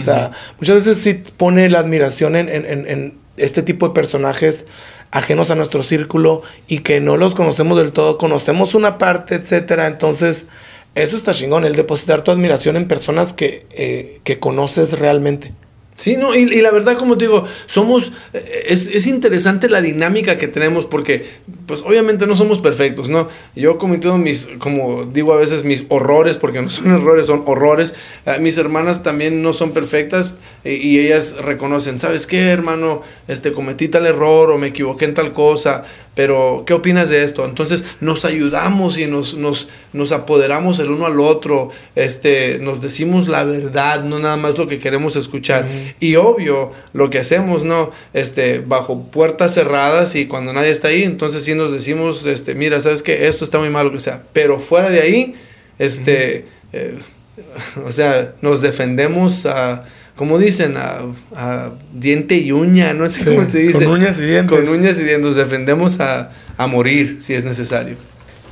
[0.00, 4.66] O sea, muchas veces sí pone la admiración en, este tipo de personajes
[5.10, 9.86] ajenos a nuestro círculo y que no los conocemos del todo, conocemos una parte, etcétera.
[9.86, 10.46] Entonces,
[10.94, 15.54] eso está chingón, el depositar tu admiración en personas que, eh, que conoces realmente.
[16.00, 20.48] Sí, no, y, la verdad, como te digo, somos, eh, es, interesante la dinámica que
[20.48, 21.26] tenemos porque,
[21.66, 23.28] pues obviamente no somos perfectos, ¿no?
[23.54, 27.96] Yo cometido mis, como digo a veces, mis horrores, porque no son errores, son horrores.
[28.24, 33.02] Eh, mis hermanas también no son perfectas y, y, ellas reconocen, ¿sabes qué, hermano?
[33.28, 35.84] Este, cometí tal error o me equivoqué en tal cosa,
[36.14, 37.44] pero ¿qué opinas de esto?
[37.44, 43.28] Entonces nos ayudamos y nos, nos, nos apoderamos el uno al otro, este, nos decimos
[43.28, 45.66] la verdad, no nada más lo que queremos escuchar.
[46.00, 47.90] Y obvio, lo que hacemos, ¿no?
[48.12, 52.80] Este, bajo puertas cerradas y cuando nadie está ahí, entonces sí nos decimos, este, mira,
[52.80, 54.24] sabes que esto está muy mal, lo que sea.
[54.32, 55.34] Pero fuera de ahí,
[55.78, 56.98] este, eh,
[57.86, 59.84] o sea, nos defendemos a
[60.20, 63.86] como dicen, a, diente y uña, no sé cómo se dice.
[63.86, 64.54] Con uñas y dientes.
[64.54, 65.22] Con uñas y dientes.
[65.22, 66.28] Nos defendemos a,
[66.68, 67.96] morir si es necesario.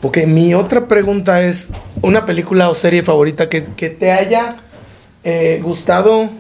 [0.00, 1.68] Ok, mi otra pregunta es,
[2.00, 4.56] ¿una película o serie favorita que, te haya
[5.24, 6.30] eh, gustado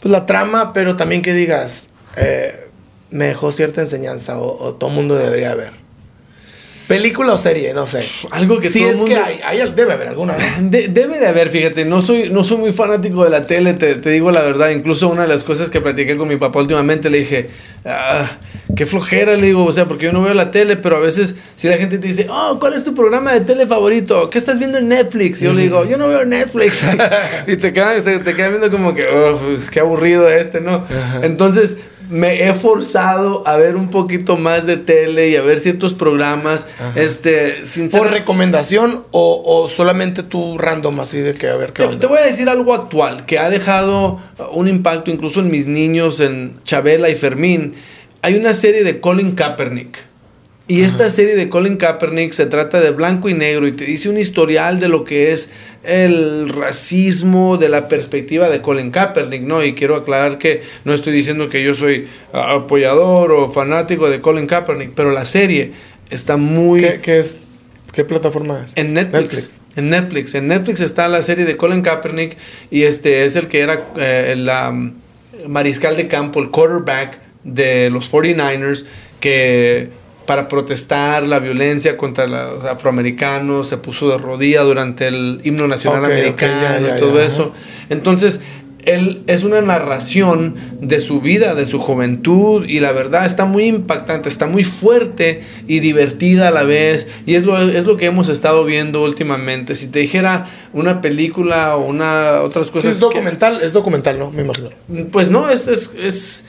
[0.00, 2.70] pues, la trama, pero también que digas, eh,
[3.10, 5.85] me dejó cierta enseñanza o, o todo mundo debería ver?
[6.86, 7.74] ¿Película o serie?
[7.74, 8.06] No sé.
[8.30, 10.36] Algo que sí, es que hay, debe haber alguna.
[10.60, 11.84] debe de haber, fíjate.
[11.84, 14.70] No soy, no soy muy fanático de la tele, te, digo la verdad.
[14.70, 17.50] Incluso una de las cosas que platiqué con mi papá últimamente le dije,
[17.84, 18.38] ah,
[18.76, 21.34] qué flojera, le digo, o sea, porque yo no veo la tele, pero a veces
[21.56, 24.30] si la gente te dice, oh, ¿cuál es tu programa de tele favorito?
[24.30, 25.40] ¿Qué estás viendo en Netflix?
[25.40, 26.84] yo le digo, yo no veo Netflix.
[27.48, 30.86] y te quedan, te quedan viendo como que, oh, pues, qué aburrido este, ¿no?
[31.22, 31.78] Entonces
[32.08, 36.68] me he forzado a ver un poquito más de tele y a ver ciertos programas.
[36.94, 42.06] Este, ¿Por recomendación o, solamente tú random así de que a ver qué te, te
[42.06, 44.20] voy a decir algo actual que ha dejado
[44.52, 47.74] un impacto incluso en mis niños, en Chabela y Fermín.
[48.22, 49.98] Hay una serie de Colin Kaepernick.
[50.68, 54.08] Y esta serie de Colin Kaepernick se trata de blanco y negro y te dice
[54.08, 55.50] un historial de lo que es
[55.84, 59.62] el racismo de la perspectiva de Colin Kaepernick, ¿no?
[59.62, 64.48] Y quiero aclarar que no estoy diciendo que yo soy apoyador o fanático de Colin
[64.48, 65.70] Kaepernick, pero la serie
[66.10, 66.80] está muy...
[66.80, 67.38] ¿Qué, es?
[67.92, 68.72] ¿Qué plataforma es?
[68.74, 70.34] En Netflix, En Netflix.
[70.34, 72.36] En Netflix está la serie de Colin Kaepernick
[72.72, 74.50] y este es el que era eh, el
[75.48, 78.84] mariscal de campo, el quarterback de los 49ers,
[79.20, 79.90] que
[80.26, 86.04] para protestar la violencia contra los afroamericanos, se puso de rodilla durante el himno nacional
[86.04, 87.52] americano y todo eso.
[87.88, 88.40] Entonces,
[88.86, 93.64] él es una narración de su vida, de su juventud, y la verdad está muy
[93.64, 98.06] impactante, está muy fuerte y divertida a la vez, y es lo, es lo que
[98.06, 99.74] hemos estado viendo últimamente.
[99.74, 102.92] Si te dijera una película o una otras cosas...
[102.92, 104.30] es documental, es documental, ¿no?
[104.30, 104.70] Me imagino.
[105.10, 106.44] Pues no, es, es, es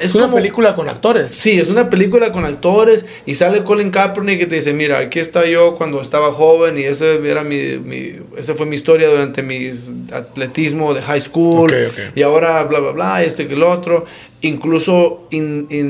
[0.00, 1.32] es, una película con actores.
[1.32, 5.18] Sí, es una película con actores y sale Colin Kaepernick y te dice, mira, aquí
[5.18, 9.42] está yo cuando estaba joven y ese era mi, mi esa fue mi historia durante
[9.42, 9.70] mi
[10.12, 11.74] atletismo de high school
[12.14, 14.04] y ahora bla, bla, bla, esto y que lo otro.
[14.42, 15.28] Incluso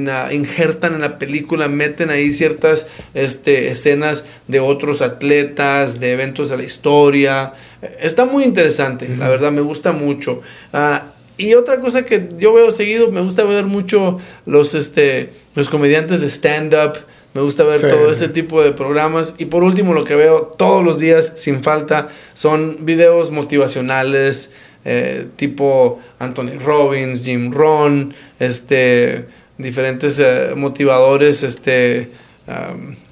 [0.08, 6.48] ah, injertan en la película, meten ahí ciertas este, escenas de otros atletas, de eventos
[6.48, 7.52] de la historia.
[8.00, 10.40] Está muy interesante, la verdad, me gusta mucho.
[10.72, 15.68] Uh, y otra cosa que yo veo seguido, me gusta ver mucho los, este, los
[15.68, 16.98] comediantes de stand-up.
[17.32, 19.34] Me gusta ver todo ese tipo de programas.
[19.38, 24.50] Y por último, lo que veo todos los días, sin falta, son videos motivacionales,
[24.84, 29.26] eh, tipo Anthony Robbins, Jim Ron, este,
[29.58, 32.10] diferentes eh, motivadores, este,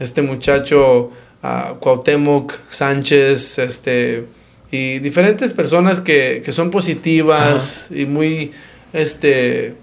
[0.00, 1.12] este muchacho
[1.42, 4.24] uh, Cuauhtémoc Sánchez, este,
[4.70, 8.52] y diferentes personas que, son positivas y muy,
[8.92, 9.74] este,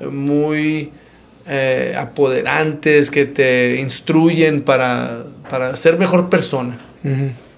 [0.00, 0.92] muy
[1.46, 6.78] eh, apoderantes, que te instruyen para, para ser mejor persona.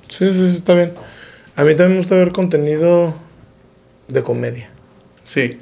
[0.08, 0.94] Sí, sí, sí, está bien.
[1.56, 3.14] A mí también me gusta ver contenido
[4.08, 4.70] de comedia.
[5.22, 5.58] Sí.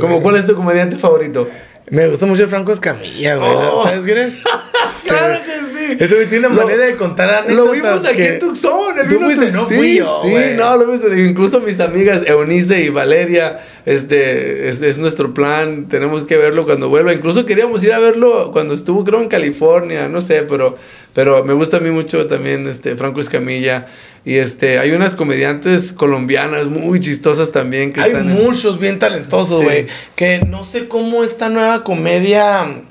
[0.00, 1.48] ¿Cómo cuál es tu comediante favorito?
[1.90, 3.50] Me gusta mucho el Franco Escamilla, güey.
[3.52, 3.82] Oh.
[3.82, 4.42] ¿Sabes quién es?
[5.04, 5.96] claro que sí.
[5.98, 7.66] Eso tiene una manera de contar anécdotas.
[7.66, 8.94] Lo vimos aquí en Tucson.
[9.08, 11.02] Tú fuiste, no fui yo, Sí, no, lo vimos.
[11.16, 15.88] Incluso mis amigas Eunice y Valeria, este, es, es, nuestro plan.
[15.88, 17.12] Tenemos que verlo cuando vuelva.
[17.12, 20.08] Incluso queríamos ir a verlo cuando estuvo, creo, en California.
[20.08, 20.76] No sé, pero,
[21.12, 23.88] pero me gusta a mí mucho también este, Franco Escamilla.
[24.24, 29.86] Y este, hay unas comediantes colombianas muy chistosas también que hay muchos bien talentosos, güey.
[30.14, 32.82] Que no sé cómo esta nueva comedia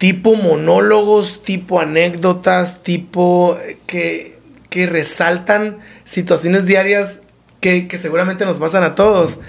[0.00, 4.38] tipo monólogos, tipo anécdotas, tipo eh, que,
[4.70, 7.20] que resaltan situaciones diarias
[7.60, 9.40] que, seguramente nos pasan a todos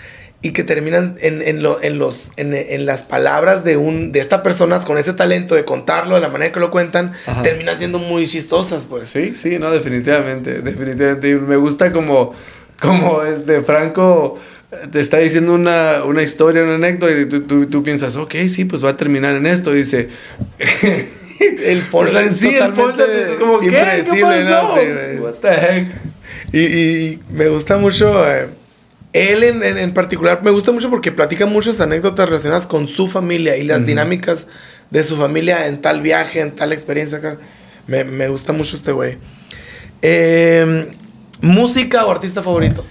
[0.41, 4.83] y que terminan en, en, en los, en, las palabras de, un, de estas personas
[4.83, 8.85] con ese talento de contarlo, de la manera que lo cuentan, terminan siendo muy chistosas,
[8.85, 9.07] pues.
[9.07, 11.29] Sí, sí, no, definitivamente, definitivamente.
[11.29, 12.33] Y me gusta como,
[12.81, 14.37] como este Franco
[14.91, 18.83] te está diciendo una, una historia, una anécdota, y tú, tú, piensas, ok, sí, pues
[18.83, 19.71] va a terminar en esto.
[19.71, 20.07] dice.
[21.65, 24.75] el punchline sí, el punchline es como que ¿Qué pasó?
[25.21, 25.87] What the heck?
[26.53, 28.29] Y, y, me gusta mucho.
[28.29, 28.47] Eh,
[29.13, 33.57] él en, en, particular me gusta mucho porque platica muchas anécdotas relacionadas con su familia
[33.57, 34.47] y las dinámicas
[34.89, 37.37] de su familia en tal viaje, en tal experiencia acá.
[37.87, 39.17] Me, me gusta mucho este güey.
[40.01, 40.93] Eh,
[41.41, 42.85] ¿Música o artista favorito?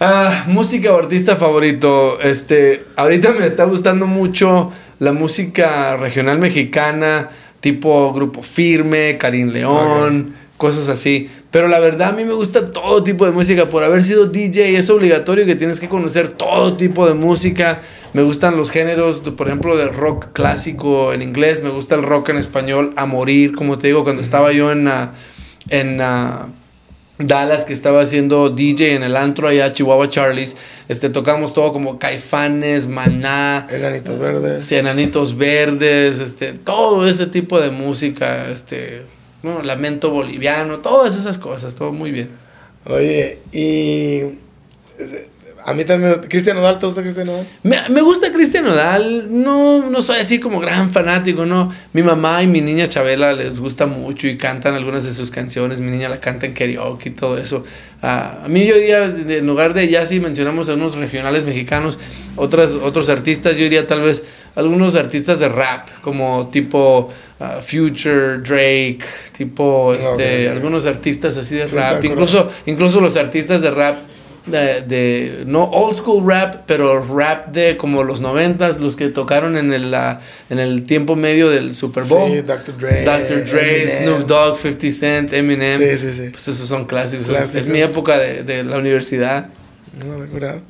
[0.00, 2.20] Ah, música o artista favorito.
[2.20, 4.70] Este, ahorita me está gustando mucho
[5.00, 11.28] la música regional mexicana, tipo Grupo Firme, Karim León, cosas así.
[11.50, 13.68] Pero la verdad a mí me gusta todo tipo de música.
[13.68, 17.80] Por haber sido DJ es obligatorio que tienes que conocer todo tipo de música.
[18.12, 21.64] Me gustan los géneros, por ejemplo, de rock clásico en inglés.
[21.64, 23.52] Me gusta el rock en español a morir.
[23.52, 24.88] Como te digo, cuando estaba yo en...
[25.70, 26.00] en
[27.18, 30.56] Dallas que estaba haciendo DJ en el antro allá Chihuahua Charlies,
[30.88, 37.70] este tocamos todo como Caifanes, Maná, Enanitos Verdes, Enanitos Verdes, este todo ese tipo de
[37.70, 39.02] música, este,
[39.42, 42.30] bueno, lamento boliviano, todas esas cosas, todo muy bien.
[42.86, 44.38] Oye, y
[45.68, 46.20] a mí también.
[46.28, 46.78] ¿Cristian Nodal?
[46.78, 47.46] ¿Te gusta Cristian Nodal?
[47.62, 49.26] Me, gusta Cristian Nodal.
[49.30, 51.72] No, no soy así como gran fanático, no.
[51.92, 55.80] Mi mamá y mi niña Chabela les gusta mucho y cantan algunas de sus canciones.
[55.80, 57.64] Mi niña la canta en karaoke y todo eso.
[58.02, 61.98] a mí yo diría, en lugar de ya si mencionamos a unos regionales mexicanos,
[62.36, 64.22] otras, otros artistas, yo diría tal vez
[64.54, 67.08] algunos artistas de rap, como tipo
[67.38, 69.00] uh, Future, Drake,
[69.32, 72.04] tipo este, algunos artistas así de rap.
[72.04, 73.98] Incluso, incluso los artistas de rap
[74.50, 79.56] de, de- no old school rap, pero rap de como los noventas, los que tocaron
[79.56, 80.20] en el, la-
[80.50, 82.30] en el tiempo medio del Super Bowl.
[82.30, 82.76] Sí, Dr.
[82.78, 83.04] Dre.
[83.04, 83.44] Dr.
[83.44, 83.88] Dre, Eminem.
[84.02, 85.78] Snoop Dogg, 50 Cent, Eminem.
[85.80, 86.28] Sí, sí, sí.
[86.30, 87.28] Pues esos son clásicos.
[87.30, 89.46] Es- mi época de, de la universidad.
[90.06, 90.60] No, recuerdo.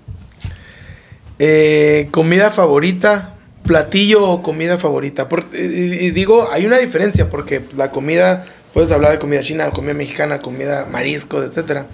[1.38, 5.28] Eh, comida favorita, platillo o comida favorita.
[5.28, 9.70] Por- y, y digo, hay una diferencia porque la comida, puedes hablar de comida china,
[9.70, 11.86] comida mexicana, comida marisco, etcétera.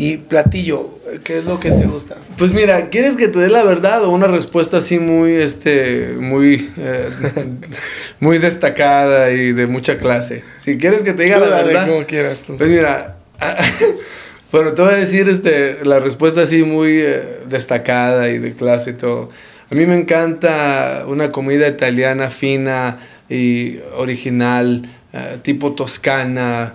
[0.00, 2.16] Y platillo, ¿qué es lo que te gusta?
[2.38, 6.70] Pues mira, ¿quieres que te dé la verdad o una respuesta así muy, este, muy,
[6.78, 7.10] eh,
[8.18, 10.42] muy destacada y de mucha clase?
[10.56, 12.56] Si quieres que te diga Tú la verdad, como quieras tú.
[12.56, 13.18] pues mira,
[14.52, 18.92] bueno, te voy a decir, este, la respuesta así muy eh, destacada y de clase
[18.92, 19.28] y todo.
[19.70, 26.72] A mí me encanta una comida italiana fina y original, eh, tipo toscana,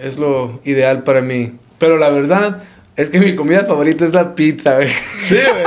[0.00, 1.54] es lo ideal para mí.
[1.84, 2.62] Pero la verdad
[2.96, 4.88] es que mi comida favorita es la pizza, güey.
[4.88, 5.64] Sí, güey.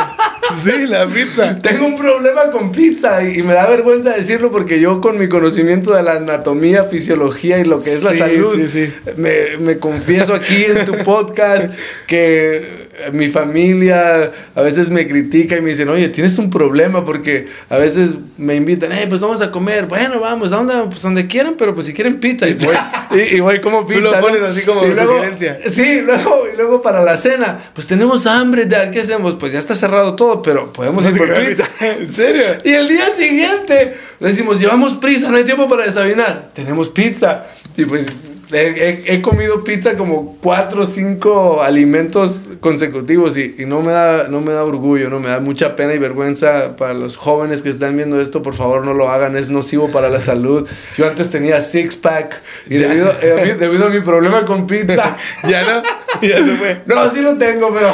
[0.64, 1.60] Sí, la pizza.
[1.60, 5.30] Tengo un problema con pizza y, y me da vergüenza decirlo porque yo con mi
[5.30, 8.94] conocimiento de la anatomía, fisiología y lo que es la salud, sí, sí.
[9.16, 11.72] Me, me confieso aquí en tu podcast
[12.08, 17.48] que mi familia a veces me critica y me dicen, oye, tienes un problema porque
[17.70, 20.52] a veces me invitan, hey, pues vamos a comer, bueno, vamos.
[20.90, 22.76] Pues donde quieran, pero pues si quieren pizza y voy,
[23.12, 24.02] y, y voy como Tú pizza.
[24.02, 24.20] lo ¿no?
[24.22, 25.60] pones así como Y luego- sugerencia.
[25.68, 29.36] Sí, luego, y luego para la cena, pues tenemos hambre, Dad, ¿qué hacemos?
[29.36, 31.68] Pues ya está cerrado todo, pero podemos ir por pizza.
[32.00, 32.44] ¿En serio?
[32.64, 36.50] Y el día siguiente decimos, llevamos prisa, no hay tiempo para desayunar.
[36.54, 37.46] Tenemos pizza.
[37.76, 38.16] Y pues
[38.52, 38.68] he,
[39.08, 44.28] he- he comido pizza como cuatro o cinco alimentos consecutivos y, y no, me da,
[44.30, 47.70] no me da orgullo, no me da mucha pena y vergüenza para los jóvenes que
[47.70, 48.42] están viendo esto.
[48.42, 50.68] Por favor, no lo hagan, es nocivo para la salud.
[50.98, 55.18] Yo antes tenía six pack y debido, eh, debido a mi problema con pizza.
[55.48, 55.82] Ya no,
[56.22, 56.82] ya se fue.
[56.86, 57.92] No, sí lo tengo, pero...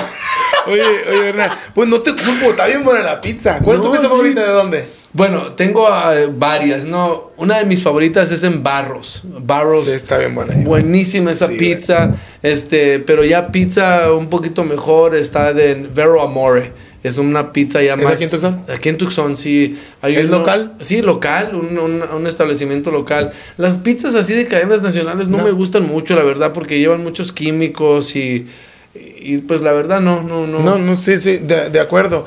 [0.67, 3.59] Oye, oye, Hernán, pues no te culpo, está bien buena la pizza.
[3.59, 4.09] ¿Cuál es tu pizza sí.
[4.09, 4.85] favorita de dónde?
[5.13, 7.31] Bueno, tengo eh, varias, ¿no?
[7.37, 9.21] Una de mis favoritas es en Barros.
[9.25, 9.85] Barros.
[9.85, 10.55] Sí, está bien buena.
[10.57, 12.15] Buenísima esa Sí, pizza.
[12.41, 16.73] Este, pero ya pizza un poquito mejor está de Vero Amore.
[17.03, 18.13] Es una pizza ya ¿Es más.
[18.13, 18.65] aquí en Tucson?
[18.73, 19.77] Aquí en Tucson, sí.
[20.01, 20.73] Hay ¿Es uno- local?
[20.79, 23.31] Sí, local, un, un- un establecimiento local.
[23.57, 25.43] Las pizzas así de cadenas nacionales no, No.
[25.43, 28.47] me gustan mucho, la verdad, porque llevan muchos químicos y,
[28.95, 30.59] y pues la verdad no, no, no.
[30.59, 32.25] No, no, sí, sí, de, de acuerdo.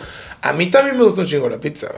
[0.49, 1.89] A mí también me gusta un chingo la pizza.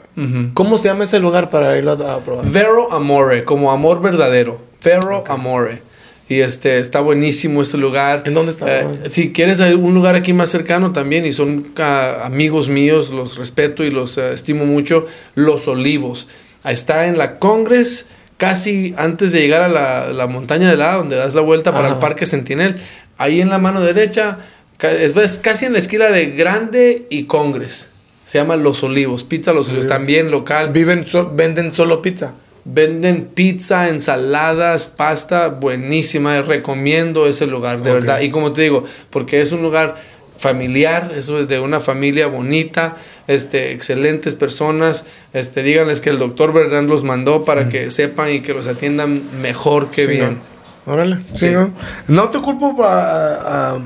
[0.54, 2.46] ¿Cómo se llama ese lugar para irlo a, a probar?
[2.50, 4.58] Vero Amore, como amor verdadero.
[4.82, 5.82] Vero Amore.
[6.30, 8.22] Y este, está buenísimo ese lugar.
[8.26, 8.80] ¿En dónde está?
[8.80, 13.38] Eh, si quieres un lugar aquí más cercano también, y son ah, amigos míos, los
[13.38, 16.28] respeto y los eh, estimo mucho, Los Olivos.
[16.64, 21.16] Está en la Congress, casi antes de llegar a la, la montaña de la, donde
[21.16, 22.76] das la vuelta para el Parque Sentinel.
[23.16, 24.38] Ahí en la mano derecha,
[24.80, 27.90] es, es casi en la esquina de Grande y Congress.
[28.28, 30.68] Se llama Los Olivos, Pizza Los Olivos, también local.
[30.70, 32.34] Viven sol- venden solo pizza.
[32.66, 36.42] Venden pizza, ensaladas, pasta, buenísima.
[36.42, 38.20] Recomiendo ese lugar, de verdad.
[38.20, 39.96] Y como te digo, porque es un lugar
[40.36, 42.96] familiar, eso es de una familia bonita,
[43.28, 45.06] este, excelentes personas.
[45.32, 49.22] Este, díganles que el doctor Bernard los mandó para que sepan y que los atiendan
[49.40, 50.38] mejor que Sí, bien.
[50.86, 50.92] ¿no?
[50.92, 51.16] Órale.
[51.32, 51.48] Sí, Sí.
[51.48, 51.70] ¿no?
[52.08, 53.78] No te culpo para,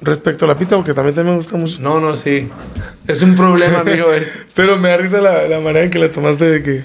[0.00, 1.80] respecto a la pizza porque también, también me gusta mucho.
[1.80, 2.48] No, no, sí.
[3.06, 4.10] Es un problema, amigo.
[4.12, 6.82] Es, Pero me da risa la, la manera en que la tomaste de que...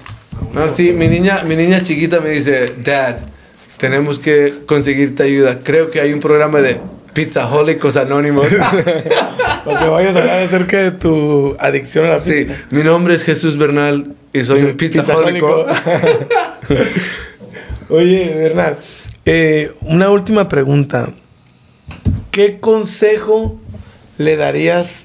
[0.54, 3.18] no, sí, mi niña, mi niña chiquita me dice, Dad,
[3.78, 5.60] tenemos que conseguirte ayuda.
[5.64, 6.80] Creo que hay un programa de
[7.14, 8.48] Pizzahólicos Anónimos.
[9.66, 12.54] Para que vayas a hablar acerca de tu adicción a la Sí, pizza.
[12.72, 15.66] mi nombre es Jesús Bernal y soy un pizzahólico.
[17.90, 18.78] Oye, Bernal,
[19.26, 21.10] eh, una última pregunta.
[22.32, 23.60] ¿Qué consejo
[24.18, 25.04] le darías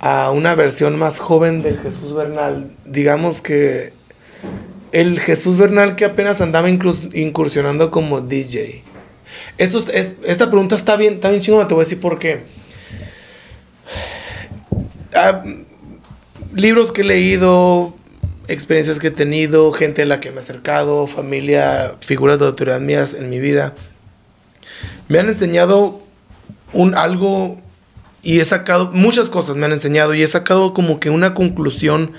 [0.00, 2.72] a una versión más joven del Jesús Bernal?
[2.84, 3.92] Digamos que
[4.90, 8.82] el Jesús Bernal que apenas andaba incursionando como DJ.
[9.56, 12.42] Esta pregunta está bien, está bien chingona, te voy a decir por qué.
[15.14, 15.44] Ah,
[16.52, 17.94] libros que he leído,
[18.48, 22.80] experiencias que he tenido, gente a la que me he acercado, familia, figuras de autoridad
[22.80, 23.74] mías en mi vida,
[25.10, 26.00] me han enseñado
[26.72, 27.60] un algo
[28.22, 32.12] y he sacado muchas cosas me han enseñado y he sacado como que una conclusión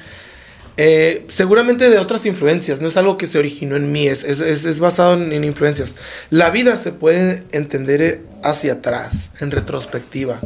[0.78, 4.40] eh, seguramente de otras influencias, no es algo que se originó en mí, es, es,
[4.40, 5.95] es- es basado en, en influencias.
[6.30, 10.40] La vida se puede entender eh, hacia atrás, en retrospectiva.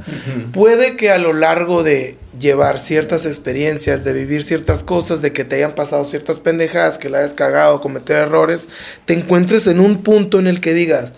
[0.52, 5.46] Puede que a lo largo de llevar ciertas experiencias, de vivir ciertas cosas, de que
[5.46, 8.68] te hayan pasado ciertas pendejadas, que la hayas cagado, cometer errores,
[9.06, 11.14] te encuentres en un punto en el que digas,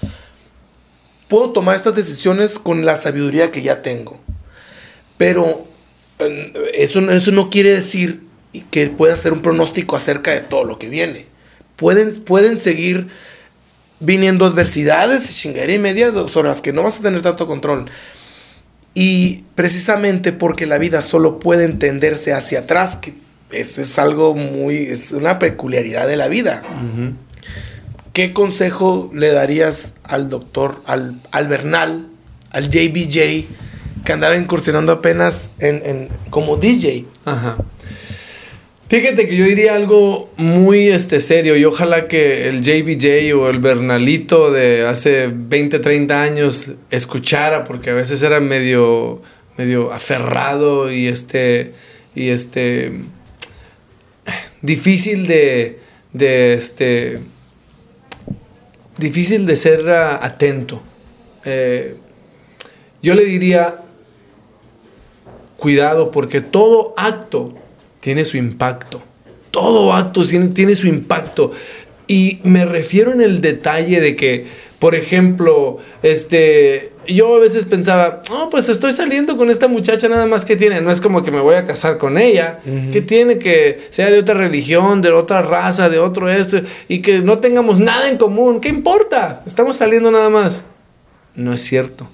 [1.28, 4.20] puedo tomar estas decisiones con la sabiduría que ya tengo.
[5.18, 5.68] Pero
[6.74, 8.24] eso, eso no quiere decir
[8.72, 11.26] que pueda hacer un pronóstico acerca de todo lo que viene.
[11.76, 13.08] Pueden, pueden seguir
[14.00, 17.90] viniendo adversidades, chingadera y media, sobre las que no vas a tener tanto control.
[18.94, 23.14] Y precisamente porque la vida solo puede entenderse hacia atrás, que
[23.52, 26.64] eso es algo muy, es una peculiaridad de la vida.
[28.18, 32.08] ¿Qué consejo le darías al doctor, al, al Bernal,
[32.50, 33.46] al JBJ,
[34.04, 37.06] que andaba incursionando apenas en, como DJ?
[37.26, 37.54] Ajá.
[38.90, 43.60] Fíjate que yo diría algo muy este, serio y ojalá que el JBJ o el
[43.60, 49.22] Bernalito de hace 20, 30 años escuchara porque a veces era medio,
[49.60, 51.74] medio aferrado y este,
[52.16, 52.94] y este,
[54.64, 55.78] difícil de,
[56.14, 57.20] de este,
[58.98, 60.82] difícil de ser ah, atento.
[61.46, 61.96] Eh,
[63.02, 63.82] yo le diría,
[65.56, 67.54] cuidado porque todo acto
[68.00, 69.02] tiene su impacto.
[69.52, 71.52] Todo acto tiene, tiene su impacto.
[72.08, 74.46] Y me refiero en el detalle de que,
[74.80, 80.28] por ejemplo, este, yo a veces pensaba, oh, pues estoy saliendo con esta muchacha nada
[80.28, 82.60] más que tiene, no es como que me voy a casar con ella,
[82.92, 87.20] que tiene que sea de otra religión, de otra raza, de otro esto, y que
[87.20, 89.42] no tengamos nada en común, ¿qué importa?
[89.48, 90.64] Estamos saliendo nada más.
[91.34, 92.08] No es cierto.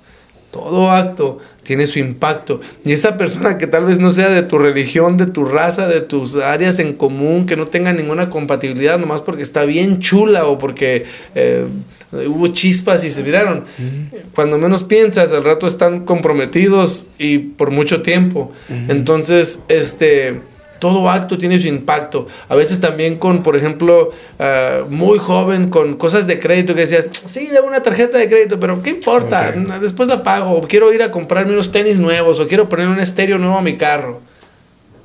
[0.52, 2.62] Todo acto tiene su impacto.
[2.84, 6.02] Y esa persona que tal vez no sea de tu religión, de tu raza, de
[6.02, 10.58] tus áreas en común, que no tenga ninguna compatibilidad, nomás porque está bien chula o
[10.58, 11.66] porque eh,
[12.12, 13.64] hubo chispas y se miraron.
[14.36, 18.52] Cuando menos piensas, al rato están comprometidos y por mucho tiempo.
[18.70, 20.42] Entonces, este
[20.84, 22.28] todo acto tiene su impacto.
[22.50, 27.08] A veces también con, por ejemplo, ah, muy joven, con cosas de crédito que decías,
[27.26, 29.54] sí, de una tarjeta de crédito, pero ¿qué importa?
[29.80, 30.52] Después la pago.
[30.52, 33.62] O quiero ir a comprarme unos tenis nuevos o quiero poner un estéreo nuevo a
[33.62, 34.20] mi carro.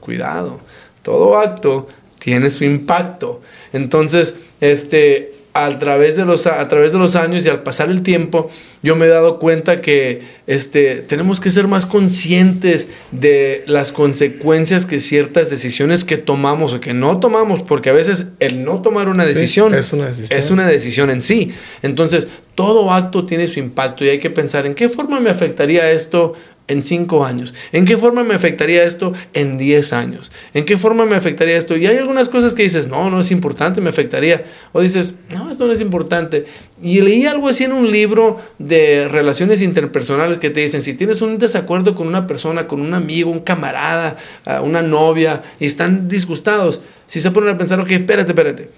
[0.01, 0.59] Cuidado.
[1.03, 1.87] Todo acto
[2.19, 3.41] tiene su impacto.
[3.73, 8.03] Entonces, este, a través de los, a través de los años y al pasar el
[8.03, 8.49] tiempo,
[8.83, 14.87] yo me he dado cuenta que este, tenemos que ser más conscientes de las consecuencias
[14.87, 19.09] que ciertas decisiones que tomamos o que no tomamos, porque a veces el no tomar
[19.09, 20.39] una Sí, decisión es una decisión.
[20.39, 21.53] es una decisión en sí.
[21.83, 25.91] Entonces, todo acto tiene su impacto y hay que pensar en qué forma me afectaría
[25.91, 26.35] esto
[26.69, 31.07] en cinco años, en qué forma me afectaría esto en 10 años, en qué forma
[31.07, 31.77] me afectaría esto.
[31.77, 34.45] Y hay algunas cosas que dices, no, no es importante, me afectaría.
[34.73, 36.47] O dices, no, esto no es importante.
[36.83, 41.23] Y leí algo así en un libro de relaciones interpersonales que te dicen, si tienes
[41.23, 46.09] un desacuerdo con una persona, con un amigo, un camarada, ah, una novia, y están
[46.09, 48.71] disgustados, si se ponen a pensar, ok, espérate, espérate.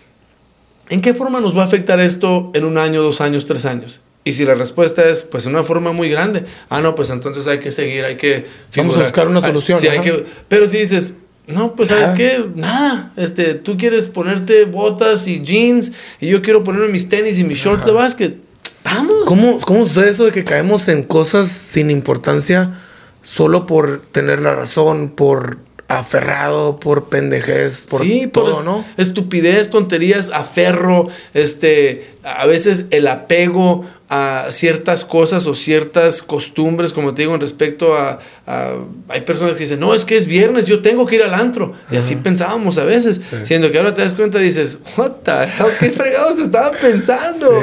[0.88, 4.00] ¿En qué forma nos va a afectar esto en un año, dos años, tres años?
[4.24, 7.46] Y si la respuesta es, pues, en una forma muy grande, ah, no, pues entonces
[7.46, 8.46] hay que seguir, hay que...
[8.76, 11.14] Vamos a buscar una Ah, solución, sí, hay que- pero si dices,
[11.46, 12.14] no, pues, ¿sabes Nada.
[12.16, 12.44] qué?
[12.54, 13.12] Nada.
[13.16, 17.56] Este, tú quieres ponerte botas y jeans y yo quiero ponerme mis tenis y mis
[17.56, 18.36] shorts de básquet.
[18.84, 19.24] Vamos.
[19.26, 22.78] ¿Cómo, ¿Cómo sucede eso de que caemos en cosas sin importancia
[23.22, 28.84] solo por tener la razón, por aferrado, por pendejez, por sí, por todo, est- ¿no?
[28.96, 37.14] estupidez, tonterías, aferro, este, a veces el apego a ciertas cosas o ciertas costumbres, como
[37.14, 38.74] te digo, en respecto a, a-
[39.08, 41.74] hay personas que dicen, no, es que es viernes, yo tengo que ir al antro.
[41.92, 45.30] Y así pensábamos a veces, siendo que ahora te das cuenta y dices, what the
[45.30, 47.62] hell, qué fregados estaba pensando.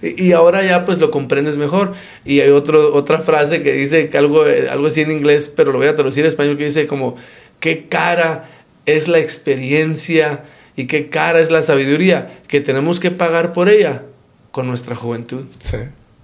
[0.00, 0.14] Sí.
[0.16, 1.92] Y, y ahora ya pues lo comprendes mejor.
[2.24, 5.88] Y hay otro, otra frase que dice algo, algo así en inglés, pero lo voy
[5.88, 7.16] a traducir en español, que dice como,
[7.60, 8.48] qué cara
[8.86, 10.44] es la experiencia
[10.74, 14.04] y qué cara es la sabiduría que tenemos que pagar por ella
[14.52, 15.46] con nuestra juventud.
[15.58, 15.78] Sí.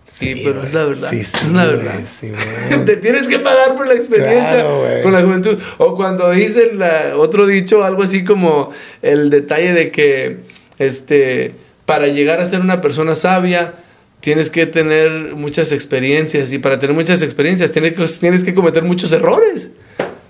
[0.07, 1.11] Sí, pero es la verdad.
[1.11, 1.95] Sí, sí, es la verdad.
[2.87, 5.59] Te tienes que pagar por la experiencia Claro, con la juventud.
[5.77, 8.71] O cuando dicen la, otro dicho, algo así como
[9.03, 10.39] el detalle de que
[10.79, 13.75] este, para llegar a ser una persona sabia,
[14.21, 16.53] tienes que tener muchas experiencias.
[16.53, 19.71] Y para tener muchas experiencias, tienes que, tienes que cometer muchos errores.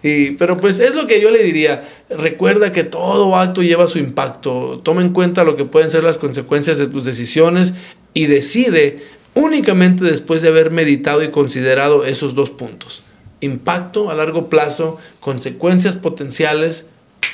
[0.02, 1.88] Y, pero pues es lo que yo le diría.
[2.08, 4.80] Recuerda que todo acto lleva su impacto.
[4.82, 7.74] Toma en cuenta lo que pueden ser las consecuencias de tus decisiones
[8.14, 9.02] y decide
[9.34, 13.02] únicamente después de haber meditado y considerado esos dos puntos.
[13.40, 16.86] Impacto a largo plazo, consecuencias potenciales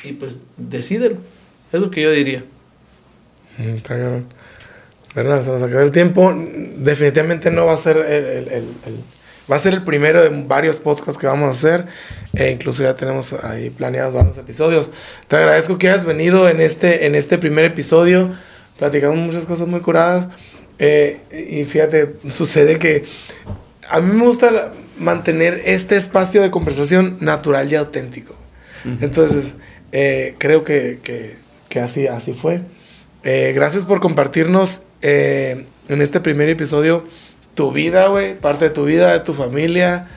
[0.02, 1.16] y pues decídelo.
[1.72, 2.44] Es lo que yo diría.
[3.58, 3.96] Mm, está
[5.14, 6.34] se nos acabó el tiempo.
[6.76, 8.48] Definitivamente no va a ser el-
[9.50, 11.86] va a ser el primero de varios podcasts que vamos a hacer.
[12.34, 14.90] E incluso ya tenemos ahí planeados varios episodios.
[15.28, 18.34] Te agradezco que hayas venido en este, en este primer episodio.
[18.78, 20.28] Platicamos muchas cosas muy curadas.
[20.78, 23.04] Eh, y fíjate, sucede que
[23.90, 28.34] a mí me gusta la- mantener este espacio de conversación natural y auténtico.
[29.00, 29.54] Entonces,
[29.92, 31.36] eh, creo que, que,
[31.68, 32.60] que, así, así fue.
[33.22, 37.06] Eh, gracias por compartirnos eh, en este primer episodio
[37.54, 40.08] tu vida, güey, parte de tu vida, de tu familia,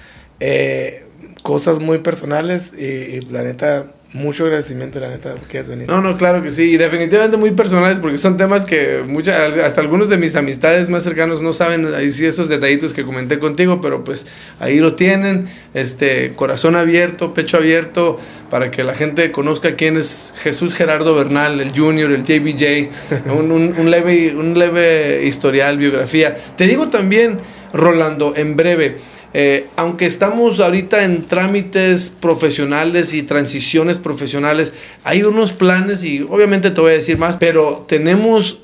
[1.44, 5.94] cosas muy personales y, y la neta mucho agradecimiento, la neta, que has venido.
[5.94, 6.72] No, no, claro que sí.
[6.72, 11.04] Y definitivamente muy personales porque son temas que muchas, hasta algunos de mis amistades más
[11.04, 14.28] cercanos no saben ahí sí esos detallitos que comenté contigo, pero pues
[14.60, 15.48] ahí lo tienen.
[15.74, 18.18] Este, corazón abierto, pecho abierto,
[18.50, 22.90] para que la gente conozca quién es Jesús Gerardo Bernal, el Junior, el JBJ,
[23.38, 26.38] un, un, leve, un leve historial, biografía.
[26.56, 27.40] Te digo también,
[27.74, 28.98] Rolando, en breve.
[29.40, 34.74] Eh, aunque estamos ahorita en trámites profesionales y transiciones profesionales,
[35.04, 38.62] hay unos planes y obviamente te voy a decir más, pero tenemos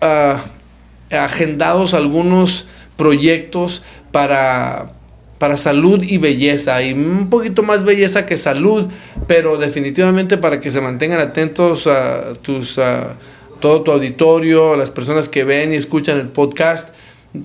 [0.00, 2.64] uh, agendados algunos
[2.96, 3.82] proyectos
[4.12, 4.92] para,
[5.36, 8.88] para salud y belleza y un poquito más belleza que salud,
[9.28, 12.78] pero definitivamente para que se mantengan atentos a tus...
[12.78, 13.18] a
[13.60, 16.90] todo tu auditorio, las personas que ven y escuchan el podcast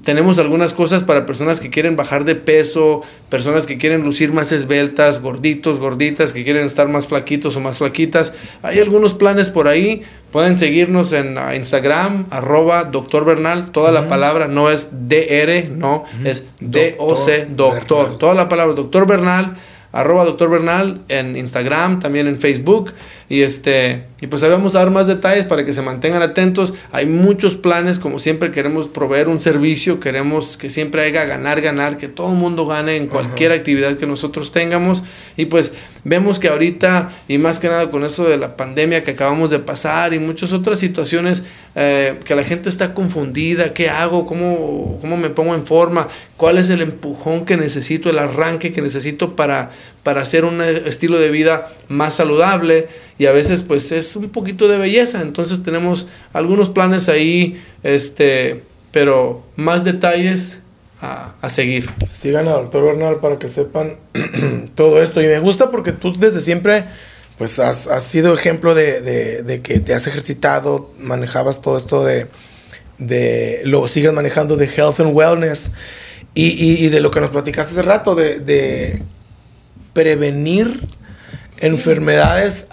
[0.04, 4.52] tenemos algunas cosas para personas que quieren bajar de peso, personas que quieren lucir más
[4.52, 8.36] esbeltas, gorditos, gorditas, que quieren estar más flaquitos o más flaquitas.
[8.62, 10.04] Hay algunos planes por ahí.
[10.32, 13.72] Pueden seguirnos en ah, Instagram, arroba doctor Bernal.
[13.72, 18.20] Toda la palabra no es DR, no, es D-O-C, doctor.
[18.20, 19.58] Toda la palabra doctor Bernal
[19.92, 22.94] arroba doctor Bernal en Instagram, también en Facebook.
[23.30, 26.74] Y este, y pues ahí vamos a dar más detalles para que se mantengan atentos.
[26.92, 31.98] Hay muchos planes, como siempre queremos proveer un servicio, queremos que siempre haya ganar, ganar,
[31.98, 35.04] que todo el mundo gane en cualquier actividad que nosotros tengamos.
[35.38, 35.74] Y pues
[36.04, 39.60] vemos que ahorita, y más que nada con eso de la pandemia que acabamos de
[39.60, 41.44] pasar y muchas otras situaciones,
[41.76, 44.26] eh, que la gente está confundida, ¿qué hago?
[44.26, 46.08] ¿Cómo, ¿Cómo me pongo en forma?
[46.36, 49.72] ¿Cuál es el empujón que necesito, el arranque que necesito para,
[50.04, 52.88] para hacer un estilo de vida más saludable?
[53.20, 55.22] y a veces pues es un poquito de belleza.
[55.22, 60.62] Entonces tenemos algunos planes ahí, este, pero más detalles
[61.02, 61.90] a, a seguir.
[62.08, 63.98] Sigan a doctor Bernal para que sepan
[64.76, 65.22] todo esto.
[65.22, 66.86] Y me gusta porque tú desde siempre
[67.38, 72.28] pues has, sido ejemplo de, de, que te has ejercitado, manejabas todo esto de,
[72.98, 75.72] de lo sigas manejando de health and wellness.
[76.36, 79.02] Y, y, de lo que nos platicaste hace rato, de
[80.00, 80.80] prevenir
[81.60, 82.68] enfermedades,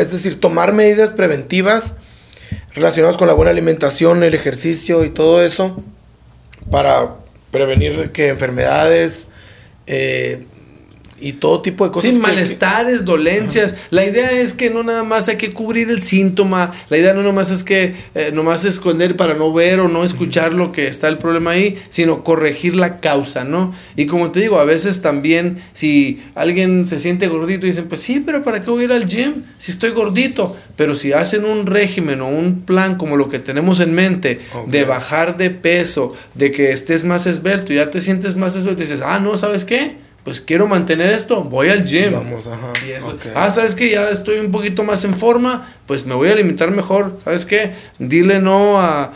[0.00, 1.94] es decir, tomar medidas preventivas
[2.74, 5.80] relacionadas con la buena alimentación, el ejercicio y todo eso
[6.72, 7.18] para
[7.52, 9.28] prevenir que enfermedades,
[9.86, 10.44] eh,
[11.20, 12.10] y todo tipo de cosas.
[12.10, 13.76] Sin malestares, dolencias.
[13.90, 16.72] La idea es que no nada más hay que cubrir el síntoma.
[16.88, 20.52] La idea no nomás es que eh, nomás esconder para no ver o no escuchar
[20.52, 23.74] lo que está el problema ahí, sino corregir la causa, ¿no?
[23.96, 28.00] Y como te digo, a veces también si alguien se siente gordito y dicen, pues
[28.00, 30.56] sí, pero ¿para qué voy a ir al gym si estoy gordito?
[30.76, 34.84] Pero si hacen un régimen o un plan como lo que tenemos en mente, de
[34.84, 39.00] bajar de peso, de que estés más esbelto, ya te sientes más esbelto, y dices,
[39.04, 39.96] ah, no, ¿sabes qué?
[40.24, 42.12] Pues quiero mantener esto, voy al gym.
[42.12, 42.72] Vamos, ajá.
[43.34, 46.70] Ah, ¿sabes que Ya estoy un poquito más en forma, pues me voy a limitar
[46.70, 47.18] mejor.
[47.24, 47.74] ¿Sabes qué?
[47.98, 49.12] Dile no a,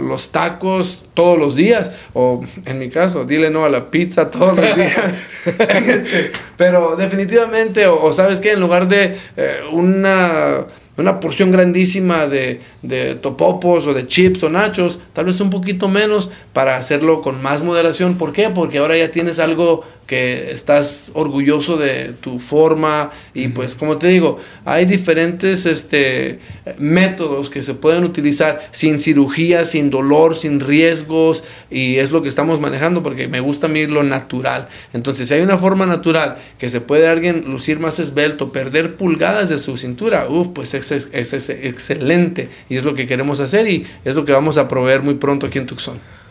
[0.00, 1.92] los tacos todos los días.
[2.12, 5.28] O en mi caso, dile no a la pizza todos los días.
[5.72, 8.52] Este, pero definitivamente, o, ¿sabes qué?
[8.52, 10.66] En lugar de eh, una
[10.96, 15.88] una porción grandísima de, de, topopos o de chips o nachos, tal vez un poquito
[15.88, 18.18] menos para hacerlo con más moderación.
[18.18, 18.50] ¿Por qué?
[18.50, 24.08] Porque ahora ya tienes algo que estás orgulloso de tu forma y pues como te
[24.08, 26.38] digo, hay diferentes este,
[26.78, 32.28] métodos que se pueden utilizar sin cirugía, sin dolor, sin riesgos y es lo que
[32.28, 34.68] estamos manejando porque me gusta a mí lo natural.
[34.92, 39.48] Entonces, si hay una forma natural que se puede alguien lucir más esbelto, perder pulgadas
[39.48, 43.66] de su cintura, uff, pues es, es, es, excelente y es lo que queremos hacer
[43.66, 46.21] y es lo que vamos a proveer muy pronto aquí en Tucson.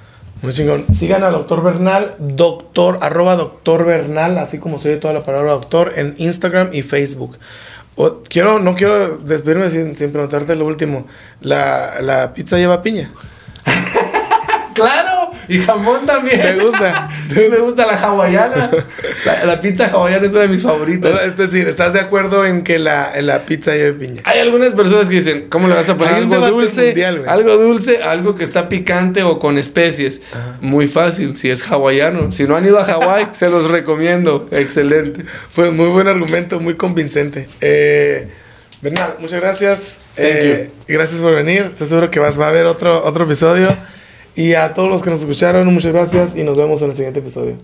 [0.42, 0.86] Muy chingón.
[0.92, 5.52] Sigan a Doctor Bernal, doctor, arroba Doctor Bernal, así como se oye toda la palabra
[5.52, 7.38] doctor, en Instagram y Facebook.
[8.28, 11.06] quiero, no quiero despedirme sin, sin preguntarte lo último.
[11.42, 13.12] ¿La, ¿La pizza lleva piña?
[14.74, 15.11] ¡Claro!
[15.52, 16.40] Y jamón también.
[16.40, 17.10] Me gusta.
[17.36, 18.72] me gusta la hawaiana.
[19.45, 21.22] La, pizza hawaiana es una de mis favoritas.
[21.23, 24.22] Es decir, ¿estás de acuerdo en que la, la pizza lleve piña?
[24.26, 26.95] Hay algunas personas que dicen, ¿cómo le vas a poner algo dulce?
[27.28, 30.22] algo dulce, algo que está picante o con especies.
[30.61, 32.32] Muy fácil, si es hawaiano.
[32.32, 34.48] Si no han ido a Hawái, se los recomiendo.
[34.52, 35.26] Excelente.
[35.53, 37.49] Pues muy buen argumento, muy convincente.
[37.60, 38.30] Eh,
[38.82, 39.99] Bernal, muchas gracias.
[40.15, 41.68] Eh, gracias por venir.
[41.69, 43.76] Estoy seguro que vas, va a haber otro, otro episodio.
[44.36, 47.20] Y a todos los que nos escucharon, muchas gracias y nos vemos en el siguiente
[47.20, 47.56] episodio.